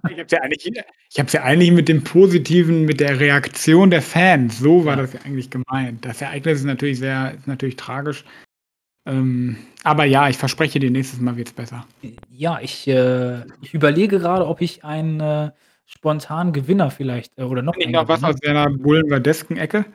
[0.09, 0.73] Ich habe es ja eigentlich
[1.15, 5.49] ja eigentlich mit dem Positiven mit der Reaktion der Fans, so war das ja eigentlich
[5.49, 6.05] gemeint.
[6.05, 8.23] Das Ereignis ist natürlich sehr ist natürlich tragisch.
[9.05, 11.85] Ähm, aber ja, ich verspreche dir, nächstes Mal wird es besser.
[12.29, 15.51] ja, ich, äh ich überlege gerade, ob ich ein, äh
[15.87, 19.85] spontan Gewinner vielleicht, äh, oder noch Kenn ich noch was aus deiner Bullenverdesken Ecke?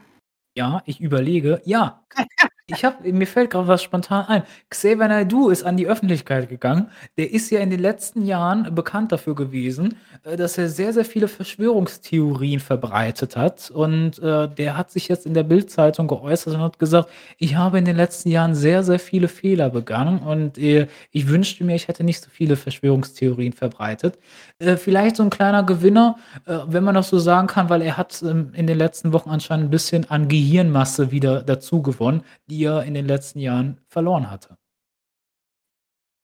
[0.56, 1.62] Ja, ich überlege.
[1.64, 2.04] Ja,
[2.68, 4.42] ich habe mir fällt gerade was spontan ein.
[4.70, 6.88] Xavier Naidoo ist an die Öffentlichkeit gegangen.
[7.18, 11.04] Der ist ja in den letzten Jahren bekannt dafür gewesen, äh, dass er sehr, sehr
[11.04, 13.70] viele Verschwörungstheorien verbreitet hat.
[13.70, 17.78] Und, äh, der hat sich jetzt in der Bild-Zeitung geäußert und hat gesagt: „Ich habe
[17.78, 21.88] in den letzten Jahren sehr, sehr viele Fehler begangen und, äh, ich wünschte mir, ich
[21.88, 24.18] hätte nicht so viele Verschwörungstheorien verbreitet.“
[24.58, 27.96] Äh, vielleicht so ein kleiner Gewinner, äh, wenn man das so sagen kann, weil er
[27.96, 32.22] hat, ähm, in den letzten Wochen anscheinend ein bisschen an Gehirnmasse wieder dazu gewonnen,
[32.52, 34.58] die er in den letzten Jahren verloren hatte.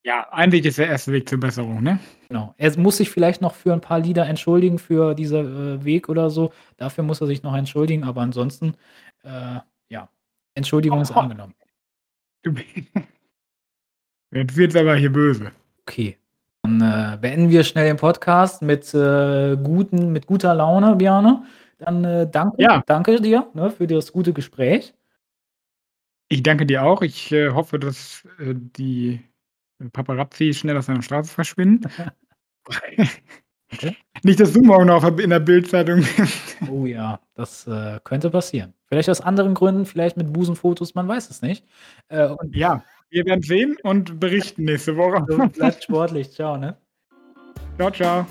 [0.04, 1.98] Ja, ein Weg ist der erste Weg zur Besserung, ne?
[2.28, 2.54] Genau.
[2.56, 6.30] Er muss sich vielleicht noch für ein paar Lieder entschuldigen für dieser, äh, Weg oder
[6.30, 6.52] so.
[6.76, 8.74] Dafür muss er sich noch entschuldigen, aber ansonsten,
[9.24, 9.58] äh,
[9.88, 10.08] ja,
[10.54, 11.54] Entschuldigung ist angenommen.
[14.32, 15.50] Jetzt wird's aber hier böse.
[15.82, 16.16] Okay.
[16.62, 21.44] Dann, äh, beenden wir schnell den Podcast mit, äh, guten mit guter Laune, Bjarne.
[21.78, 22.82] Dann, äh, danke Ja.
[22.86, 24.94] danke dir, ne, für das gute Gespräch.
[26.28, 27.02] Ich danke dir auch.
[27.02, 29.20] Ich, äh, hoffe, dass, äh, die
[29.92, 31.88] Paparazzi schnell aus deiner Straße verschwinden.
[32.66, 33.08] Okay.
[34.22, 36.56] Nicht, dass du morgen noch in der Bildzeitung bist.
[36.70, 38.74] Oh ja, das, äh, könnte passieren.
[38.86, 41.64] Vielleicht aus anderen Gründen, vielleicht mit Busenfotos, man weiß es nicht.
[42.08, 45.20] Äh, und Ja, wir werden sehen und berichten nächste Woche.
[45.48, 46.30] bleibt sportlich.
[46.32, 46.76] Ciao, ne?
[47.76, 48.26] Ciao, ciao.